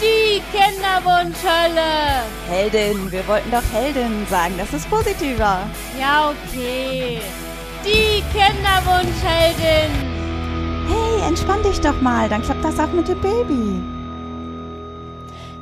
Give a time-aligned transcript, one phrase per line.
[0.00, 2.24] Die Kinderwunschhölle.
[2.48, 5.66] Heldin, wir wollten doch Heldin sagen, das ist positiver.
[5.98, 7.20] Ja, okay.
[7.84, 9.90] Die Kinderwunschheldin.
[10.86, 13.82] Hey, entspann dich doch mal, dann klappt das auch mit dem Baby.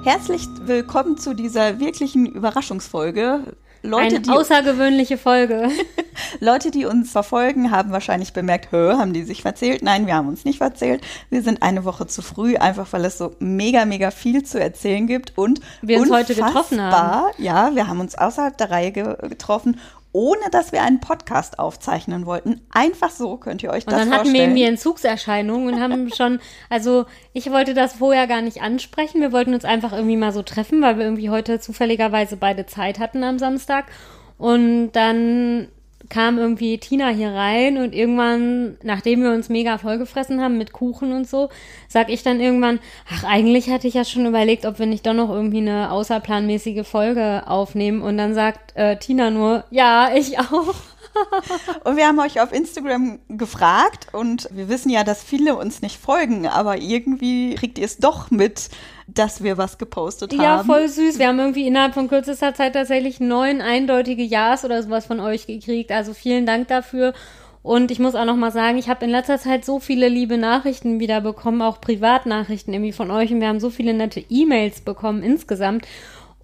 [0.03, 3.55] Herzlich willkommen zu dieser wirklichen Überraschungsfolge.
[3.83, 5.69] Leute, Eine die, außergewöhnliche Folge.
[6.41, 9.83] Leute, die uns verfolgen, haben wahrscheinlich bemerkt, Hö, haben die sich verzählt?
[9.83, 11.03] Nein, wir haben uns nicht verzählt.
[11.31, 15.07] Wir sind eine Woche zu früh, einfach weil es so mega, mega viel zu erzählen
[15.09, 17.33] gibt und wir uns heute getroffen haben.
[17.39, 19.81] Ja, wir haben uns außerhalb der Reihe getroffen
[20.13, 22.61] ohne dass wir einen Podcast aufzeichnen wollten.
[22.71, 24.09] Einfach so könnt ihr euch das vorstellen.
[24.09, 28.43] Und dann hatten wir irgendwie Entzugserscheinungen und haben schon, also ich wollte das vorher gar
[28.43, 29.21] nicht ansprechen.
[29.21, 32.99] Wir wollten uns einfach irgendwie mal so treffen, weil wir irgendwie heute zufälligerweise beide Zeit
[32.99, 33.87] hatten am Samstag.
[34.37, 35.69] Und dann
[36.13, 41.11] kam irgendwie Tina hier rein und irgendwann, nachdem wir uns mega vollgefressen haben mit Kuchen
[41.13, 41.49] und so,
[41.89, 42.81] sag ich dann irgendwann,
[43.11, 46.87] ach, eigentlich hatte ich ja schon überlegt, ob wir nicht doch noch irgendwie eine außerplanmäßige
[46.87, 48.03] Folge aufnehmen.
[48.03, 50.75] Und dann sagt äh, Tina nur, ja, ich auch.
[51.85, 56.01] und wir haben euch auf Instagram gefragt und wir wissen ja, dass viele uns nicht
[56.01, 58.71] folgen, aber irgendwie kriegt ihr es doch mit,
[59.07, 60.43] dass wir was gepostet haben.
[60.43, 61.19] Ja, voll süß.
[61.19, 65.47] Wir haben irgendwie innerhalb von kürzester Zeit tatsächlich neun eindeutige Ja's oder sowas von euch
[65.47, 65.93] gekriegt.
[65.93, 67.13] Also vielen Dank dafür.
[67.63, 70.37] Und ich muss auch noch mal sagen, ich habe in letzter Zeit so viele liebe
[70.37, 73.33] Nachrichten wieder bekommen, auch Privatnachrichten irgendwie von euch.
[73.33, 75.87] Und wir haben so viele nette E-Mails bekommen insgesamt.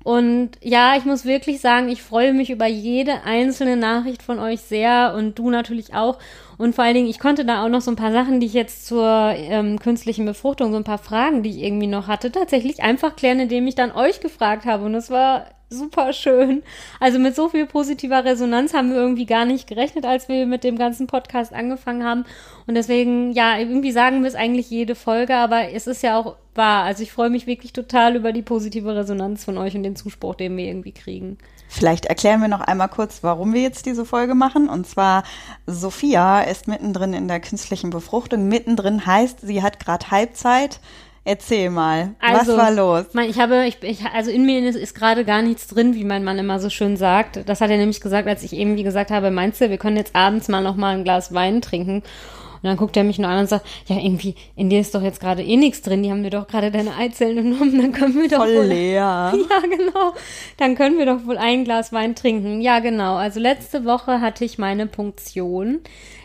[0.05, 4.61] Und ja, ich muss wirklich sagen, ich freue mich über jede einzelne Nachricht von euch
[4.61, 6.19] sehr und du natürlich auch.
[6.57, 8.55] Und vor allen Dingen, ich konnte da auch noch so ein paar Sachen, die ich
[8.55, 12.83] jetzt zur ähm, künstlichen Befruchtung, so ein paar Fragen, die ich irgendwie noch hatte, tatsächlich
[12.83, 14.85] einfach klären, indem ich dann euch gefragt habe.
[14.85, 16.63] Und es war super schön.
[17.01, 20.65] Also mit so viel positiver Resonanz haben wir irgendwie gar nicht gerechnet, als wir mit
[20.65, 22.25] dem ganzen Podcast angefangen haben.
[22.67, 26.37] Und deswegen, ja, irgendwie sagen wir es eigentlich jede Folge, aber es ist ja auch
[26.55, 26.85] wahr.
[26.85, 30.35] Also ich freue mich wirklich total über die positive Resonanz von euch und den Zuspruch,
[30.35, 31.39] den wir irgendwie kriegen.
[31.71, 34.71] Vielleicht erklären wir noch einmal kurz, warum wir jetzt diese Folge machen.
[34.71, 35.23] Und zwar,
[35.67, 38.49] Sophia ist mittendrin in der künstlichen Befruchtung.
[38.49, 40.81] Mittendrin heißt, sie hat gerade Halbzeit
[41.29, 43.05] Erzähl mal, also, was war los?
[43.13, 46.05] Mein, ich habe, ich, ich, also in mir ist, ist gerade gar nichts drin, wie
[46.05, 47.47] mein Mann immer so schön sagt.
[47.47, 49.99] Das hat er nämlich gesagt, als ich eben wie gesagt habe, meinst du, wir können
[49.99, 51.97] jetzt abends mal noch mal ein Glas Wein trinken?
[51.97, 55.03] Und dann guckt er mich nur an und sagt, ja, irgendwie, in dir ist doch
[55.03, 58.15] jetzt gerade eh nichts drin, die haben dir doch gerade deine Eizellen genommen, dann können
[58.15, 58.65] wir doch Voll wohl.
[58.65, 59.35] leer.
[59.51, 60.15] Ja, genau.
[60.57, 62.63] Dann können wir doch wohl ein Glas Wein trinken.
[62.63, 63.17] Ja, genau.
[63.17, 65.81] Also letzte Woche hatte ich meine Punktion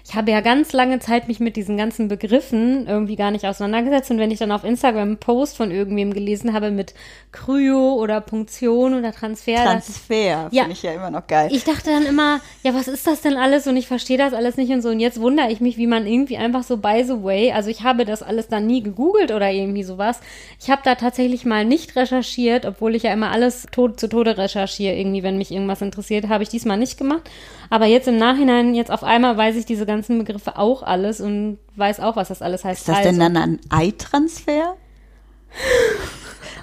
[0.06, 4.12] ich habe ja ganz lange Zeit mich mit diesen ganzen Begriffen irgendwie gar nicht auseinandergesetzt.
[4.12, 6.94] Und wenn ich dann auf Instagram einen Post von irgendwem gelesen habe mit
[7.32, 9.64] Kryo oder Punktion oder Transfer.
[9.64, 11.50] Transfer, ja, finde ich ja immer noch geil.
[11.54, 13.66] Ich dachte dann immer, ja, was ist das denn alles?
[13.66, 14.90] Und ich verstehe das alles nicht und so.
[14.90, 17.84] Und jetzt wundere ich mich, wie man irgendwie einfach so by the way, also ich
[17.84, 20.20] habe das alles dann nie gegoogelt oder irgendwie sowas.
[20.60, 24.38] Ich habe da tatsächlich mal nicht recherchiert, obwohl ich ja immer alles tot zu Tode
[24.38, 27.30] recherchiere, irgendwie, wenn mich irgendwas interessiert, habe ich diesmal nicht gemacht.
[27.70, 31.60] Aber jetzt im Nachhinein, jetzt auf einmal weiß ich diese ganzen Begriffe auch alles und
[31.76, 32.82] weiß auch, was das alles heißt.
[32.82, 33.10] Ist das also.
[33.10, 34.76] denn dann ein Eitransfer?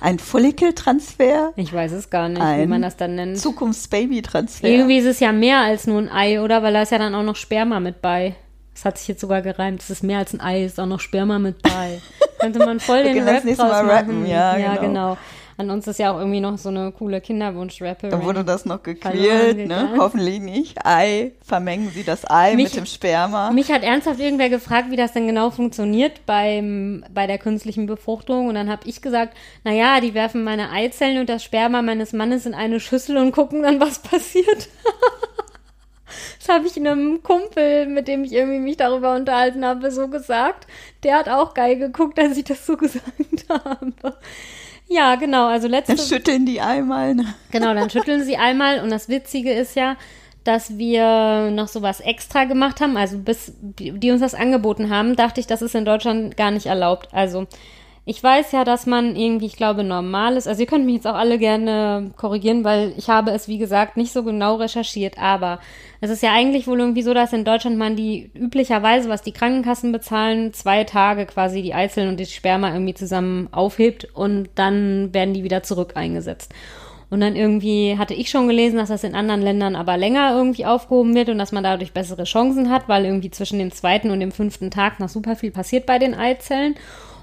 [0.00, 1.52] Ein Follikeltransfer?
[1.56, 3.38] Ich weiß es gar nicht, ein wie man das dann nennt.
[3.38, 4.68] Zukunftsbaby-Transfer.
[4.68, 6.62] Irgendwie ist es ja mehr als nur ein Ei, oder?
[6.62, 8.34] Weil da ist ja dann auch noch Sperma mit bei.
[8.74, 9.82] Das hat sich jetzt sogar gereimt.
[9.82, 12.00] Es ist mehr als ein Ei, ist auch noch Sperma mit bei.
[12.38, 13.90] Könnte man voll den Rap draus machen.
[13.90, 14.26] Rappen.
[14.26, 14.80] Ja, ja genau.
[14.80, 15.18] genau.
[15.60, 18.10] An uns ist ja auch irgendwie noch so eine coole Kinderwunsch-Rapperin.
[18.10, 19.90] Da wurde das noch gequält, ne?
[19.98, 20.78] Hoffentlich nicht.
[20.86, 23.50] Ei, vermengen Sie das Ei mich, mit dem Sperma.
[23.50, 28.48] Mich hat ernsthaft irgendwer gefragt, wie das denn genau funktioniert beim, bei der künstlichen Befruchtung.
[28.48, 32.46] Und dann habe ich gesagt, naja, die werfen meine Eizellen und das Sperma meines Mannes
[32.46, 34.70] in eine Schüssel und gucken dann, was passiert.
[36.38, 40.66] Das habe ich einem Kumpel, mit dem ich irgendwie mich darüber unterhalten habe, so gesagt.
[41.02, 44.16] Der hat auch geil geguckt, als ich das so gesagt habe.
[44.90, 45.46] Ja, genau.
[45.46, 45.94] Also letzte.
[45.94, 47.14] Dann schütteln die einmal.
[47.14, 47.34] Ne?
[47.52, 48.80] Genau, dann schütteln sie einmal.
[48.80, 49.96] Und das Witzige ist ja,
[50.42, 52.96] dass wir noch sowas extra gemacht haben.
[52.96, 56.66] Also bis die uns das angeboten haben, dachte ich, das ist in Deutschland gar nicht
[56.66, 57.08] erlaubt.
[57.12, 57.46] Also
[58.06, 60.48] ich weiß ja, dass man irgendwie, ich glaube, normal ist.
[60.48, 63.96] Also ihr könnt mich jetzt auch alle gerne korrigieren, weil ich habe es, wie gesagt,
[63.96, 65.18] nicht so genau recherchiert.
[65.18, 65.60] Aber
[66.00, 69.32] es ist ja eigentlich wohl irgendwie so, dass in Deutschland man die üblicherweise, was die
[69.32, 75.12] Krankenkassen bezahlen, zwei Tage quasi die Eizellen und die Sperma irgendwie zusammen aufhebt und dann
[75.12, 76.52] werden die wieder zurück eingesetzt.
[77.10, 80.64] Und dann irgendwie hatte ich schon gelesen, dass das in anderen Ländern aber länger irgendwie
[80.64, 84.20] aufgehoben wird und dass man dadurch bessere Chancen hat, weil irgendwie zwischen dem zweiten und
[84.20, 86.76] dem fünften Tag noch super viel passiert bei den Eizellen.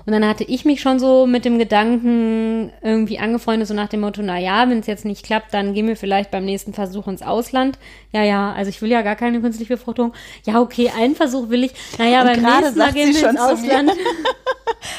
[0.07, 3.99] Und dann hatte ich mich schon so mit dem Gedanken irgendwie angefreundet, so nach dem
[3.99, 7.07] Motto, na ja, wenn es jetzt nicht klappt, dann gehen wir vielleicht beim nächsten Versuch
[7.07, 7.77] ins Ausland.
[8.13, 10.13] Ja, ja, also ich will ja gar keine künstliche Befruchtung.
[10.45, 11.73] Ja, okay, einen Versuch will ich.
[11.97, 13.91] Naja, beim nächsten Mal gehen wir ins Ausland.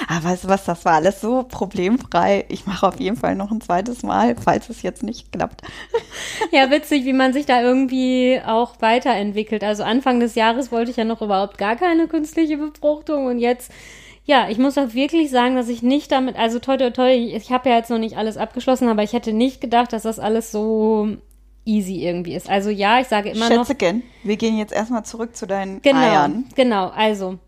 [0.09, 2.45] Aber weißt du was, das war alles so problemfrei.
[2.51, 5.63] Ich mache auf jeden Fall noch ein zweites Mal, falls es jetzt nicht klappt.
[6.51, 9.65] Ja, witzig, wie man sich da irgendwie auch weiterentwickelt.
[9.65, 13.71] Also Anfang des Jahres wollte ich ja noch überhaupt gar keine künstliche Befruchtung und jetzt
[14.29, 17.51] ja, ich muss auch wirklich sagen, dass ich nicht damit, also toi toi toi, ich
[17.51, 20.53] habe ja jetzt noch nicht alles abgeschlossen, aber ich hätte nicht gedacht, dass das alles
[20.53, 21.09] so
[21.65, 22.51] easy irgendwie ist.
[22.51, 24.05] Also ja, ich sage immer Schätzchen, noch.
[24.25, 26.45] wir gehen jetzt erstmal zurück zu deinen genau, Eiern.
[26.55, 27.39] Genau, also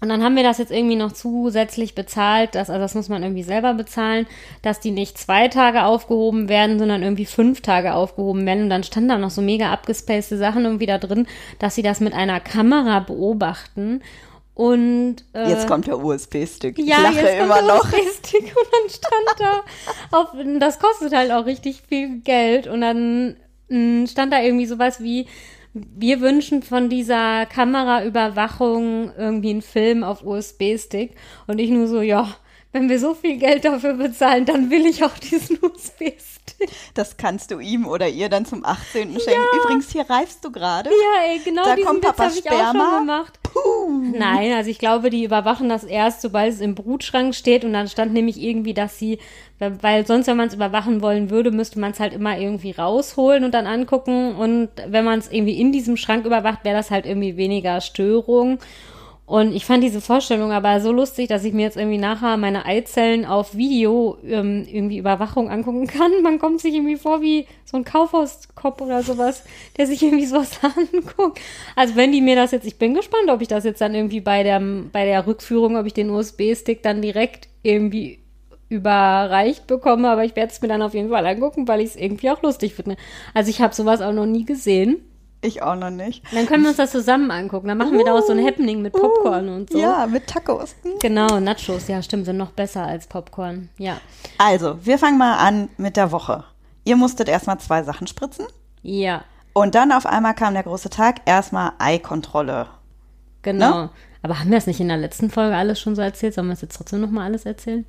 [0.00, 3.22] und dann haben wir das jetzt irgendwie noch zusätzlich bezahlt, dass, also das muss man
[3.22, 4.26] irgendwie selber bezahlen,
[4.62, 8.64] dass die nicht zwei Tage aufgehoben werden, sondern irgendwie fünf Tage aufgehoben werden.
[8.64, 11.26] Und dann standen da noch so mega abgespacede Sachen irgendwie da drin,
[11.58, 14.00] dass sie das mit einer Kamera beobachten.
[14.54, 16.78] Und äh, jetzt kommt der USB-Stick.
[16.78, 17.84] Ja, ich lache jetzt immer noch.
[17.84, 19.64] USB-Stick und dann stand da
[20.18, 22.66] auf, das kostet halt auch richtig viel Geld.
[22.66, 23.36] Und dann
[23.68, 25.26] mh, stand da irgendwie sowas wie
[25.72, 31.14] wir wünschen von dieser Kameraüberwachung irgendwie einen Film auf USB-Stick
[31.46, 32.28] und ich nur so, ja,
[32.72, 36.70] wenn wir so viel Geld dafür bezahlen, dann will ich auch diesen USB-Stick.
[36.94, 39.12] Das kannst du ihm oder ihr dann zum 18.
[39.20, 39.30] schenken.
[39.30, 39.58] Ja.
[39.62, 40.90] Übrigens, hier reifst du gerade.
[40.90, 43.39] Ja, ey, genau da diesen kommt Witz habe ich auch schon gemacht.
[43.90, 44.16] Puh.
[44.16, 47.88] Nein, also ich glaube, die überwachen das erst, sobald es im Brutschrank steht und dann
[47.88, 49.18] stand nämlich irgendwie, dass sie,
[49.58, 53.42] weil sonst, wenn man es überwachen wollen würde, müsste man es halt immer irgendwie rausholen
[53.42, 57.04] und dann angucken und wenn man es irgendwie in diesem Schrank überwacht, wäre das halt
[57.04, 58.60] irgendwie weniger Störung.
[59.30, 62.66] Und ich fand diese Vorstellung aber so lustig, dass ich mir jetzt irgendwie nachher meine
[62.66, 66.10] Eizellen auf Video ähm, irgendwie Überwachung angucken kann.
[66.24, 69.44] Man kommt sich irgendwie vor wie so ein Kaufhauskopf oder sowas,
[69.76, 70.58] der sich irgendwie sowas
[70.92, 71.38] anguckt.
[71.76, 74.20] Also wenn die mir das jetzt, ich bin gespannt, ob ich das jetzt dann irgendwie
[74.20, 74.60] bei der,
[74.90, 78.18] bei der Rückführung, ob ich den USB-Stick dann direkt irgendwie
[78.68, 81.96] überreicht bekomme, aber ich werde es mir dann auf jeden Fall angucken, weil ich es
[81.96, 82.96] irgendwie auch lustig finde.
[83.32, 85.04] Also ich habe sowas auch noch nie gesehen.
[85.42, 86.22] Ich auch noch nicht.
[86.34, 87.68] Dann können wir uns das zusammen angucken.
[87.68, 89.78] Dann machen uh, wir daraus so ein Happening mit Popcorn uh, und so.
[89.78, 90.74] Ja, mit Tacos.
[90.82, 90.92] Hm?
[91.00, 93.70] Genau, Nachos, ja, stimmt, sind noch besser als Popcorn.
[93.78, 93.98] Ja.
[94.36, 96.44] Also, wir fangen mal an mit der Woche.
[96.84, 98.46] Ihr musstet erstmal zwei Sachen spritzen.
[98.82, 99.24] Ja.
[99.54, 102.66] Und dann auf einmal kam der große Tag, erstmal Eikontrolle.
[103.42, 103.82] Genau.
[103.82, 103.90] Ne?
[104.22, 106.34] Aber haben wir das nicht in der letzten Folge alles schon so erzählt?
[106.34, 107.86] Sollen wir es jetzt trotzdem nochmal alles erzählen?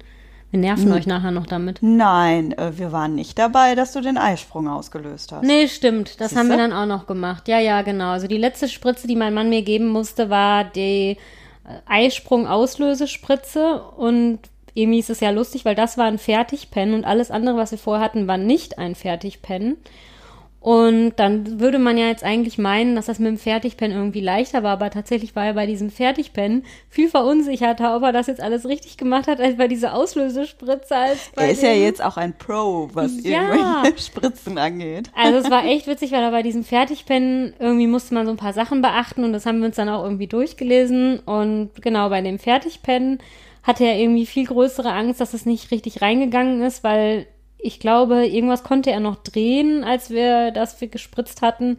[0.51, 0.91] Wir nerven hm.
[0.91, 1.79] euch nachher noch damit.
[1.81, 5.43] Nein, äh, wir waren nicht dabei, dass du den Eisprung ausgelöst hast.
[5.43, 6.19] Nee, stimmt.
[6.19, 6.39] Das Siehste?
[6.39, 7.47] haben wir dann auch noch gemacht.
[7.47, 8.11] Ja, ja, genau.
[8.11, 11.17] Also die letzte Spritze, die mein Mann mir geben musste, war die äh,
[11.87, 13.81] Eisprung-Auslösespritze.
[13.95, 14.39] Und
[14.73, 17.77] irgendwie ist es ja lustig, weil das war ein Fertigpen und alles andere, was wir
[17.77, 19.77] vorher hatten, war nicht ein Fertigpen.
[20.61, 24.61] Und dann würde man ja jetzt eigentlich meinen, dass das mit dem Fertigpen irgendwie leichter
[24.61, 28.67] war, aber tatsächlich war er bei diesem Fertigpen viel verunsicherter, ob er das jetzt alles
[28.67, 30.95] richtig gemacht hat, als bei dieser Auslösespritze.
[30.95, 33.41] Als bei er ist ja jetzt auch ein Pro, was ja.
[33.41, 35.09] irgendwelche Spritzen angeht.
[35.15, 38.37] Also es war echt witzig, weil er bei diesem Fertigpen irgendwie musste man so ein
[38.37, 41.21] paar Sachen beachten und das haben wir uns dann auch irgendwie durchgelesen.
[41.21, 43.17] Und genau, bei dem Fertigpen
[43.63, 47.25] hatte er irgendwie viel größere Angst, dass es nicht richtig reingegangen ist, weil
[47.61, 51.77] ich glaube, irgendwas konnte er noch drehen, als wir das gespritzt hatten.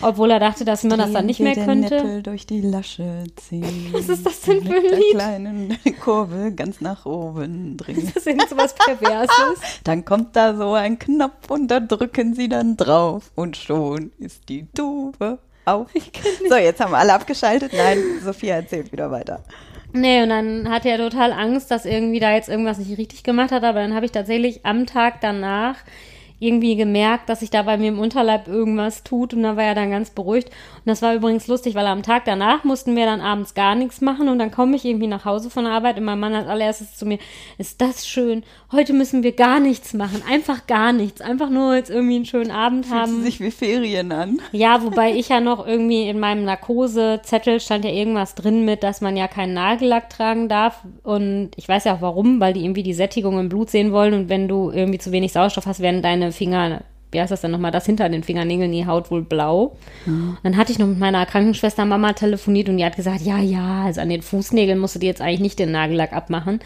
[0.00, 1.96] Obwohl er dachte, dass man das dann nicht mehr könnte.
[1.96, 3.88] Nippel durch die Lasche ziehen.
[3.92, 4.92] Was ist das denn für ein Lied?
[4.92, 7.98] Mit kleinen Kurve ganz nach oben drehen.
[7.98, 9.60] Ist das irgend so was Perverses?
[9.84, 14.48] dann kommt da so ein Knopf und da drücken sie dann drauf und schon ist
[14.48, 15.88] die Tube auf.
[16.48, 17.72] So, jetzt haben wir alle abgeschaltet.
[17.72, 19.44] Nein, Sophia erzählt wieder weiter.
[19.94, 23.52] Nee, und dann hatte er total Angst, dass irgendwie da jetzt irgendwas nicht richtig gemacht
[23.52, 25.76] hat, aber dann habe ich tatsächlich am Tag danach
[26.42, 29.74] irgendwie gemerkt, dass sich da bei mir im Unterleib irgendwas tut und da war er
[29.74, 30.48] dann ganz beruhigt.
[30.48, 34.00] Und das war übrigens lustig, weil am Tag danach mussten wir dann abends gar nichts
[34.00, 36.48] machen und dann komme ich irgendwie nach Hause von der Arbeit und mein Mann als
[36.48, 37.18] allererstes zu mir,
[37.58, 41.90] ist das schön, heute müssen wir gar nichts machen, einfach gar nichts, einfach nur jetzt
[41.90, 43.22] irgendwie einen schönen Abend Fühlt haben.
[43.22, 44.40] sich wie Ferien an.
[44.50, 49.00] Ja, wobei ich ja noch irgendwie in meinem Narkosezettel stand ja irgendwas drin mit, dass
[49.00, 52.82] man ja keinen Nagellack tragen darf und ich weiß ja auch warum, weil die irgendwie
[52.82, 56.02] die Sättigung im Blut sehen wollen und wenn du irgendwie zu wenig Sauerstoff hast, werden
[56.02, 59.76] deine Finger, wie heißt das denn nochmal, das hinter den Fingernägeln, die Haut wohl blau.
[60.06, 60.38] Mhm.
[60.42, 63.84] Dann hatte ich noch mit meiner Krankenschwester Mama telefoniert und die hat gesagt, ja, ja,
[63.84, 66.60] also an den Fußnägeln musst du dir jetzt eigentlich nicht den Nagellack abmachen.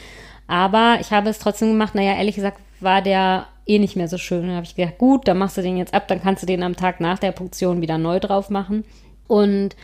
[0.46, 1.94] Aber ich habe es trotzdem gemacht.
[1.94, 4.46] Naja, ehrlich gesagt war der eh nicht mehr so schön.
[4.46, 6.62] Dann habe ich gedacht, gut, dann machst du den jetzt ab, dann kannst du den
[6.62, 8.84] am Tag nach der Punktion wieder neu drauf machen.
[9.26, 9.74] Und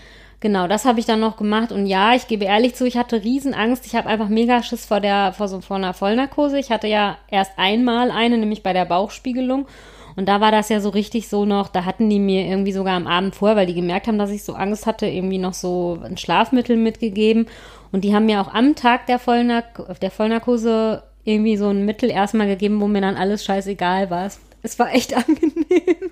[0.43, 1.73] genau, das habe ich dann noch gemacht.
[1.73, 3.87] Und ja, ich gebe ehrlich zu, ich hatte Riesenangst.
[3.87, 6.59] Ich habe einfach mega Schiss vor der, vor so vor einer Vollnarkose.
[6.59, 9.67] Ich hatte ja erst einmal eine, nämlich bei der Bauchspiegelung.
[10.15, 12.97] Und da war das ja so richtig so noch, da hatten die mir irgendwie sogar
[12.97, 16.01] am Abend vorher, weil die gemerkt haben, dass ich so Angst hatte, irgendwie noch so
[16.05, 17.47] ein Schlafmittel mitgegeben.
[17.93, 22.11] Und die haben mir auch am Tag der, Vollnark der Vollnarkose irgendwie so ein Mittel
[22.11, 24.31] erstmal gegeben, wo mir dann alles scheißegal war.
[24.63, 26.11] Es war echt angenehm.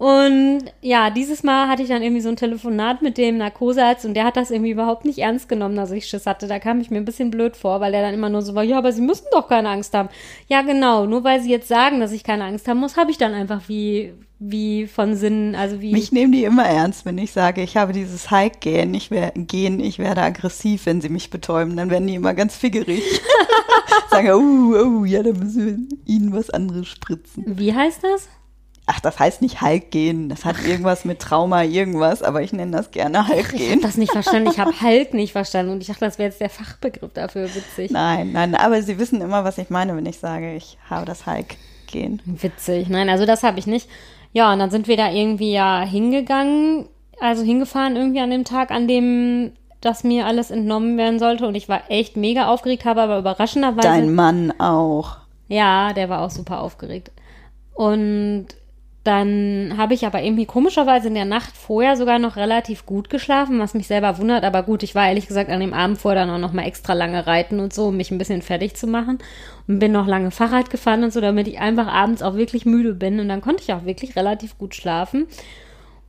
[0.00, 4.14] Und ja, dieses Mal hatte ich dann irgendwie so ein Telefonat mit dem Narkosearzt und
[4.14, 6.48] der hat das irgendwie überhaupt nicht ernst genommen, dass ich Schiss hatte.
[6.48, 8.62] Da kam ich mir ein bisschen blöd vor, weil der dann immer nur so war,
[8.62, 10.08] ja, aber Sie müssen doch keine Angst haben.
[10.48, 13.18] Ja, genau, nur weil Sie jetzt sagen, dass ich keine Angst haben muss, habe ich
[13.18, 15.92] dann einfach wie, wie von Sinnen, also wie.
[15.92, 19.80] Mich nehmen die immer ernst, wenn ich sage, ich habe dieses Hike-Gehen, ich, wer gehen,
[19.80, 21.76] ich werde aggressiv, wenn sie mich betäuben.
[21.76, 23.02] Dann werden die immer ganz figgerig.
[24.10, 27.44] Sagen, oh, oh, ja, dann müssen wir ihnen was anderes spritzen.
[27.58, 28.30] Wie heißt das?
[28.92, 30.28] Ach, das heißt nicht Hulk gehen.
[30.28, 33.60] Das hat irgendwas mit Trauma, irgendwas, aber ich nenne das gerne Hulk gehen.
[33.60, 34.50] Ich habe das nicht verstanden.
[34.50, 37.44] Ich habe Hulk nicht verstanden und ich dachte, das wäre jetzt der Fachbegriff dafür.
[37.54, 37.92] Witzig.
[37.92, 41.24] Nein, nein, aber Sie wissen immer, was ich meine, wenn ich sage, ich habe das
[41.24, 41.54] Hulk
[41.86, 42.20] gehen.
[42.24, 42.88] Witzig.
[42.88, 43.88] Nein, also das habe ich nicht.
[44.32, 46.88] Ja, und dann sind wir da irgendwie ja hingegangen,
[47.20, 51.54] also hingefahren irgendwie an dem Tag, an dem das mir alles entnommen werden sollte und
[51.54, 53.86] ich war echt mega aufgeregt, habe aber überraschenderweise.
[53.86, 55.18] Dein Mann auch.
[55.46, 57.12] Ja, der war auch super aufgeregt.
[57.72, 58.48] Und
[59.02, 63.58] dann habe ich aber irgendwie komischerweise in der Nacht vorher sogar noch relativ gut geschlafen,
[63.58, 64.44] was mich selber wundert.
[64.44, 66.92] Aber gut, ich war ehrlich gesagt an dem Abend vorher dann auch noch mal extra
[66.92, 69.18] lange reiten und so, um mich ein bisschen fertig zu machen.
[69.66, 72.92] Und bin noch lange Fahrrad gefahren und so, damit ich einfach abends auch wirklich müde
[72.92, 73.20] bin.
[73.20, 75.26] Und dann konnte ich auch wirklich relativ gut schlafen.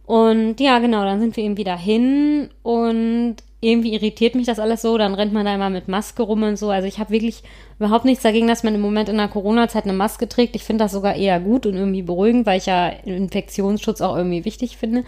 [0.05, 4.81] Und ja, genau, dann sind wir eben wieder hin und irgendwie irritiert mich das alles
[4.81, 6.71] so, dann rennt man da immer mit Maske rum und so.
[6.71, 7.43] Also ich habe wirklich
[7.77, 10.55] überhaupt nichts dagegen, dass man im Moment in der Corona-Zeit eine Maske trägt.
[10.55, 14.45] Ich finde das sogar eher gut und irgendwie beruhigend, weil ich ja Infektionsschutz auch irgendwie
[14.45, 15.03] wichtig finde.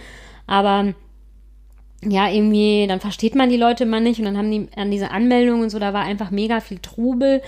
[0.45, 0.93] Aber
[2.07, 5.09] ja, irgendwie, dann versteht man die Leute immer nicht und dann haben die an diese
[5.09, 7.41] Anmeldungen und so, da war einfach mega viel Trubel.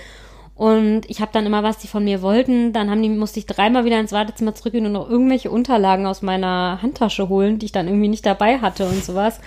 [0.56, 2.72] Und ich habe dann immer, was die von mir wollten.
[2.72, 6.22] Dann haben die, musste ich dreimal wieder ins Wartezimmer zurückgehen und noch irgendwelche Unterlagen aus
[6.22, 9.38] meiner Handtasche holen, die ich dann irgendwie nicht dabei hatte und sowas.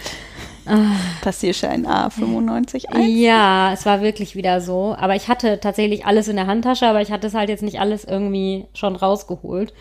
[1.21, 4.95] Passierschein A95 Ja, es war wirklich wieder so.
[4.97, 7.79] Aber ich hatte tatsächlich alles in der Handtasche, aber ich hatte es halt jetzt nicht
[7.79, 9.73] alles irgendwie schon rausgeholt.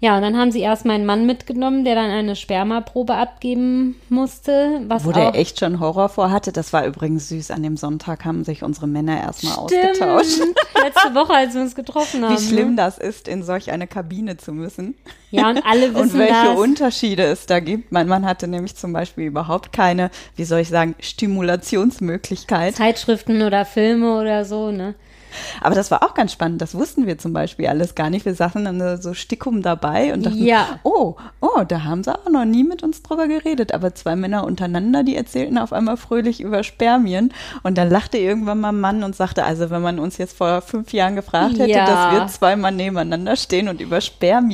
[0.00, 4.82] Ja, und dann haben sie erst meinen Mann mitgenommen, der dann eine Spermaprobe abgeben musste.
[4.86, 6.52] Was Wo der echt schon Horror vor hatte.
[6.52, 7.50] Das war übrigens süß.
[7.50, 10.38] An dem Sonntag haben sich unsere Männer erstmal ausgetauscht.
[10.84, 12.36] Letzte Woche, als wir uns getroffen haben.
[12.36, 12.76] Wie schlimm ne?
[12.76, 14.94] das ist, in solch eine Kabine zu müssen.
[15.32, 16.58] Ja, und alle wissen Und welche das.
[16.58, 17.90] Unterschiede es da gibt.
[17.90, 22.76] Mein Mann hatte nämlich zum Beispiel überhaupt keine, wie soll ich sagen, Stimulationsmöglichkeit.
[22.76, 24.94] Zeitschriften oder Filme oder so, ne?
[25.60, 26.60] Aber das war auch ganz spannend.
[26.62, 28.24] Das wussten wir zum Beispiel alles gar nicht.
[28.26, 30.80] Wir saßen dann so Stickum dabei und dachten, Ja.
[30.82, 33.72] oh, oh, da haben sie auch noch nie mit uns drüber geredet.
[33.72, 37.32] Aber zwei Männer untereinander, die erzählten auf einmal fröhlich über Spermien.
[37.62, 40.60] Und dann lachte irgendwann mal ein Mann und sagte, also wenn man uns jetzt vor
[40.62, 41.86] fünf Jahren gefragt hätte, Ja.
[41.86, 44.00] dass wir zweimal nebeneinander stehen und über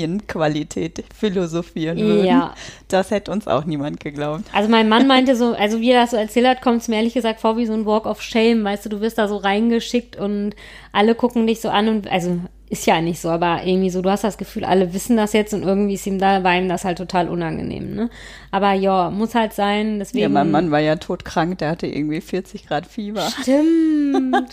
[0.08, 2.54] Spermienqualität philosophieren würden, Ja.
[2.88, 4.44] das hätte uns auch niemand geglaubt.
[4.52, 6.96] Also mein Mann meinte so, also wie er das so erzählt hat, kommt es mir
[6.96, 9.36] ehrlich gesagt vor wie so ein Walk of Shame, weißt du, du wirst da so
[9.36, 10.54] reingeschickt und
[10.92, 12.40] alle gucken dich so an und also
[12.70, 15.54] ist ja nicht so, aber irgendwie so, du hast das Gefühl, alle wissen das jetzt
[15.54, 18.10] und irgendwie ist ihm da war ihm das halt total unangenehm, ne?
[18.50, 20.22] Aber ja, muss halt sein, deswegen.
[20.22, 23.28] Ja, mein Mann war ja todkrank, der hatte irgendwie 40 Grad Fieber.
[23.42, 24.50] Stimmt.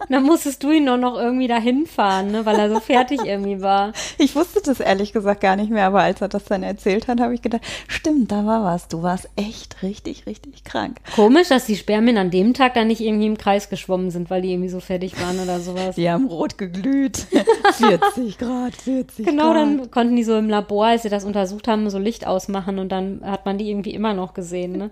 [0.00, 3.20] Und dann musstest du ihn doch noch irgendwie dahin fahren, ne, weil er so fertig
[3.24, 3.92] irgendwie war.
[4.18, 7.20] Ich wusste das ehrlich gesagt gar nicht mehr, aber als er das dann erzählt hat,
[7.20, 8.88] habe ich gedacht, stimmt, da war was.
[8.88, 10.98] Du warst echt richtig, richtig krank.
[11.14, 14.42] Komisch, dass die Spermien an dem Tag dann nicht irgendwie im Kreis geschwommen sind, weil
[14.42, 15.96] die irgendwie so fertig waren oder sowas.
[15.96, 17.26] Die haben rot geglüht.
[17.74, 19.56] 40 Grad, 40 Genau, Grad.
[19.56, 22.88] dann konnten die so im Labor, als sie das untersucht haben, so Licht ausmachen und
[22.90, 24.90] dann hat man die irgendwie immer noch gesehen, ne?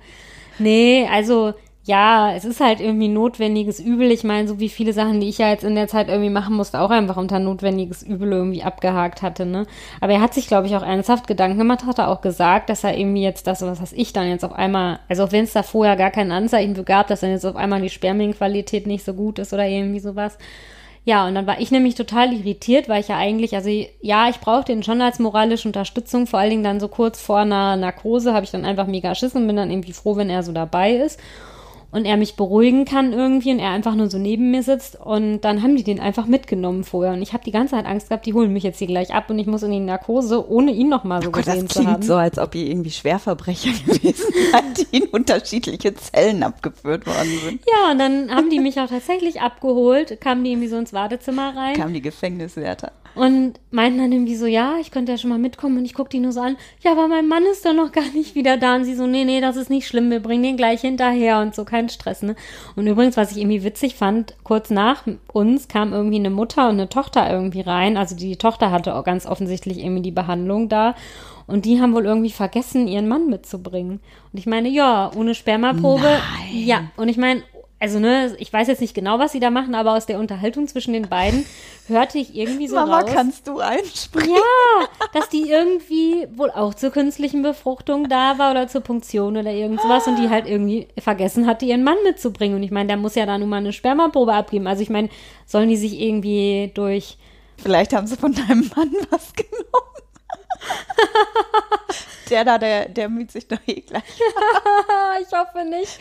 [0.59, 1.55] Nee, also
[1.89, 4.13] ja, es ist halt irgendwie notwendiges Übel.
[4.13, 6.55] Ich meine, so wie viele Sachen, die ich ja jetzt in der Zeit irgendwie machen
[6.55, 9.67] musste, auch einfach unter notwendiges Übel irgendwie abgehakt hatte, ne?
[10.03, 12.85] Aber er hat sich, glaube ich, auch ernsthaft Gedanken gemacht, hat er auch gesagt, dass
[12.85, 15.55] er irgendwie jetzt das, was weiß ich dann jetzt auf einmal, also auch wenn es
[15.55, 19.03] da vorher gar kein Anzeichen für gab, dass dann jetzt auf einmal die Spermienqualität nicht
[19.03, 20.37] so gut ist oder irgendwie sowas.
[21.07, 23.71] Ja, und dann war ich nämlich total irritiert, weil ich ja eigentlich, also
[24.03, 27.39] ja, ich brauchte ihn schon als moralische Unterstützung, vor allen Dingen dann so kurz vor
[27.39, 30.43] einer Narkose habe ich dann einfach mega Schiss und bin dann irgendwie froh, wenn er
[30.43, 31.19] so dabei ist
[31.91, 35.41] und er mich beruhigen kann irgendwie und er einfach nur so neben mir sitzt und
[35.41, 38.27] dann haben die den einfach mitgenommen vorher und ich habe die ganze Zeit Angst gehabt,
[38.27, 40.89] die holen mich jetzt hier gleich ab und ich muss in die Narkose, ohne ihn
[40.89, 41.95] noch mal so Oh Gott, gesehen das zu haben.
[41.95, 47.39] klingt so, als ob ihr irgendwie Schwerverbrecher gewesen seid, die in unterschiedliche Zellen abgeführt worden
[47.45, 47.61] sind.
[47.67, 51.57] Ja, und dann haben die mich auch tatsächlich abgeholt, kamen die irgendwie so ins Wartezimmer
[51.57, 51.75] rein.
[51.75, 52.93] Kamen die Gefängniswärter.
[53.15, 55.79] Und meinten dann irgendwie so, ja, ich könnte ja schon mal mitkommen.
[55.79, 58.09] Und ich gucke die nur so an, ja, aber mein Mann ist doch noch gar
[58.15, 58.77] nicht wieder da.
[58.77, 61.55] Und sie so, nee, nee, das ist nicht schlimm, wir bringen den gleich hinterher und
[61.55, 62.37] so, kein Stress, ne?
[62.77, 66.75] Und übrigens, was ich irgendwie witzig fand, kurz nach uns kam irgendwie eine Mutter und
[66.75, 67.97] eine Tochter irgendwie rein.
[67.97, 70.95] Also die Tochter hatte auch ganz offensichtlich irgendwie die Behandlung da.
[71.47, 74.01] Und die haben wohl irgendwie vergessen, ihren Mann mitzubringen.
[74.33, 76.03] Und ich meine, ja, ohne Spermaprobe.
[76.03, 76.65] Nein.
[76.65, 77.43] Ja, und ich meine,
[77.81, 80.67] also ne, ich weiß jetzt nicht genau, was sie da machen, aber aus der Unterhaltung
[80.67, 81.47] zwischen den beiden
[81.87, 83.11] hörte ich irgendwie so Mama, raus.
[83.13, 84.31] kannst du einspringen?
[84.31, 89.53] Ja, dass die irgendwie wohl auch zur künstlichen Befruchtung da war oder zur Punktion oder
[89.53, 92.57] irgend sowas und die halt irgendwie vergessen hatte, ihren Mann mitzubringen.
[92.57, 94.67] Und ich meine, der muss ja da nun mal eine Spermaprobe abgeben.
[94.67, 95.09] Also ich meine,
[95.47, 97.17] sollen die sich irgendwie durch
[97.61, 100.08] Vielleicht haben sie von deinem Mann was genommen.
[102.31, 104.03] der da, der, der müht sich doch eh gleich.
[105.23, 105.99] ich hoffe nicht.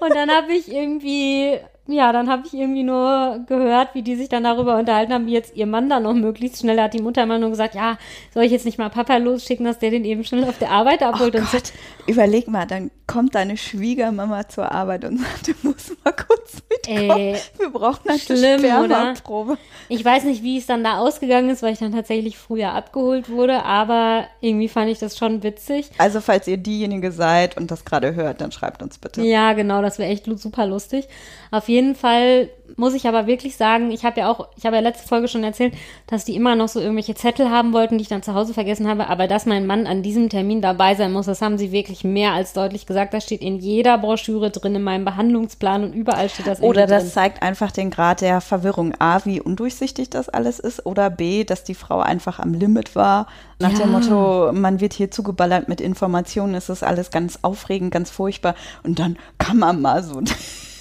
[0.00, 4.28] Und dann habe ich irgendwie, ja, dann habe ich irgendwie nur gehört, wie die sich
[4.28, 7.22] dann darüber unterhalten haben, wie jetzt ihr Mann dann noch möglichst schnell hat die Mutter
[7.22, 7.98] immer nur gesagt, ja,
[8.32, 11.02] soll ich jetzt nicht mal Papa losschicken, dass der den eben schnell auf der Arbeit
[11.02, 11.56] abholt Oh und so.
[11.56, 11.72] Gott,
[12.06, 17.36] überleg mal, dann kommt deine Schwiegermama zur Arbeit und sagt, du musst mal kurz Ey,
[17.58, 19.58] Wir brauchen eine schlimm, Spermaprobe.
[19.88, 23.28] Ich weiß nicht, wie es dann da ausgegangen ist, weil ich dann tatsächlich früher abgeholt
[23.28, 25.90] wurde, aber irgendwie fand ich das schon witzig.
[25.98, 29.22] Also falls ihr diejenige seid und das gerade hört, dann schreibt uns bitte.
[29.22, 31.08] Ja, genau, das wäre echt super lustig.
[31.50, 34.82] Auf jeden Fall muss ich aber wirklich sagen, ich habe ja auch, ich habe ja
[34.82, 35.74] letzte Folge schon erzählt,
[36.06, 38.88] dass die immer noch so irgendwelche Zettel haben wollten, die ich dann zu Hause vergessen
[38.88, 42.04] habe, aber dass mein Mann an diesem Termin dabei sein muss, das haben sie wirklich
[42.04, 43.14] mehr als deutlich gesagt.
[43.14, 47.04] Das steht in jeder Broschüre drin, in meinem Behandlungsplan und überall steht das Oder das
[47.04, 47.12] drin.
[47.12, 48.94] zeigt einfach den Grad der Verwirrung.
[48.98, 50.84] A, wie undurchsichtig das alles ist.
[50.86, 53.26] Oder B, dass die Frau einfach am Limit war.
[53.58, 53.78] Nach Ja.
[53.80, 58.54] dem Motto, man wird hier zugeballert mit Informationen, es ist alles ganz aufregend, ganz furchtbar.
[58.82, 60.20] Und dann kann man mal so.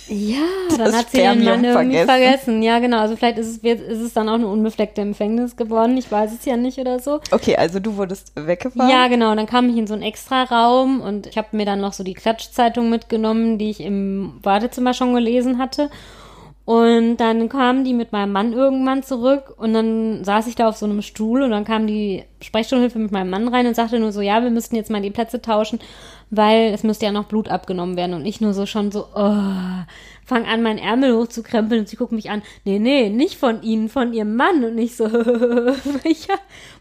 [0.09, 0.37] Ja,
[0.75, 2.07] dann hat sie Spermium Mann irgendwie vergessen.
[2.07, 2.63] vergessen.
[2.63, 2.99] Ja, genau.
[2.99, 5.97] Also vielleicht ist es, wird, ist es dann auch eine unbefleckte Empfängnis geworden.
[5.97, 7.19] Ich weiß es ja nicht oder so.
[7.31, 8.89] Okay, also du wurdest weggefahren.
[8.89, 9.35] Ja, genau.
[9.35, 12.03] Dann kam ich in so einen extra Raum und ich habe mir dann noch so
[12.03, 15.89] die Klatschzeitung mitgenommen, die ich im Wartezimmer schon gelesen hatte.
[16.65, 20.77] Und dann kamen die mit meinem Mann irgendwann zurück und dann saß ich da auf
[20.77, 24.11] so einem Stuhl und dann kam die Sprechstundenhilfe mit meinem Mann rein und sagte nur
[24.11, 25.79] so, ja, wir müssten jetzt mal die Plätze tauschen,
[26.29, 28.13] weil es müsste ja noch Blut abgenommen werden.
[28.13, 29.83] Und ich nur so schon so, oh,
[30.25, 33.89] fang an, meinen Ärmel hochzukrempeln und sie guckt mich an, nee, nee, nicht von ihnen,
[33.89, 34.63] von ihrem Mann.
[34.63, 35.07] Und ich so,
[36.27, 36.35] ja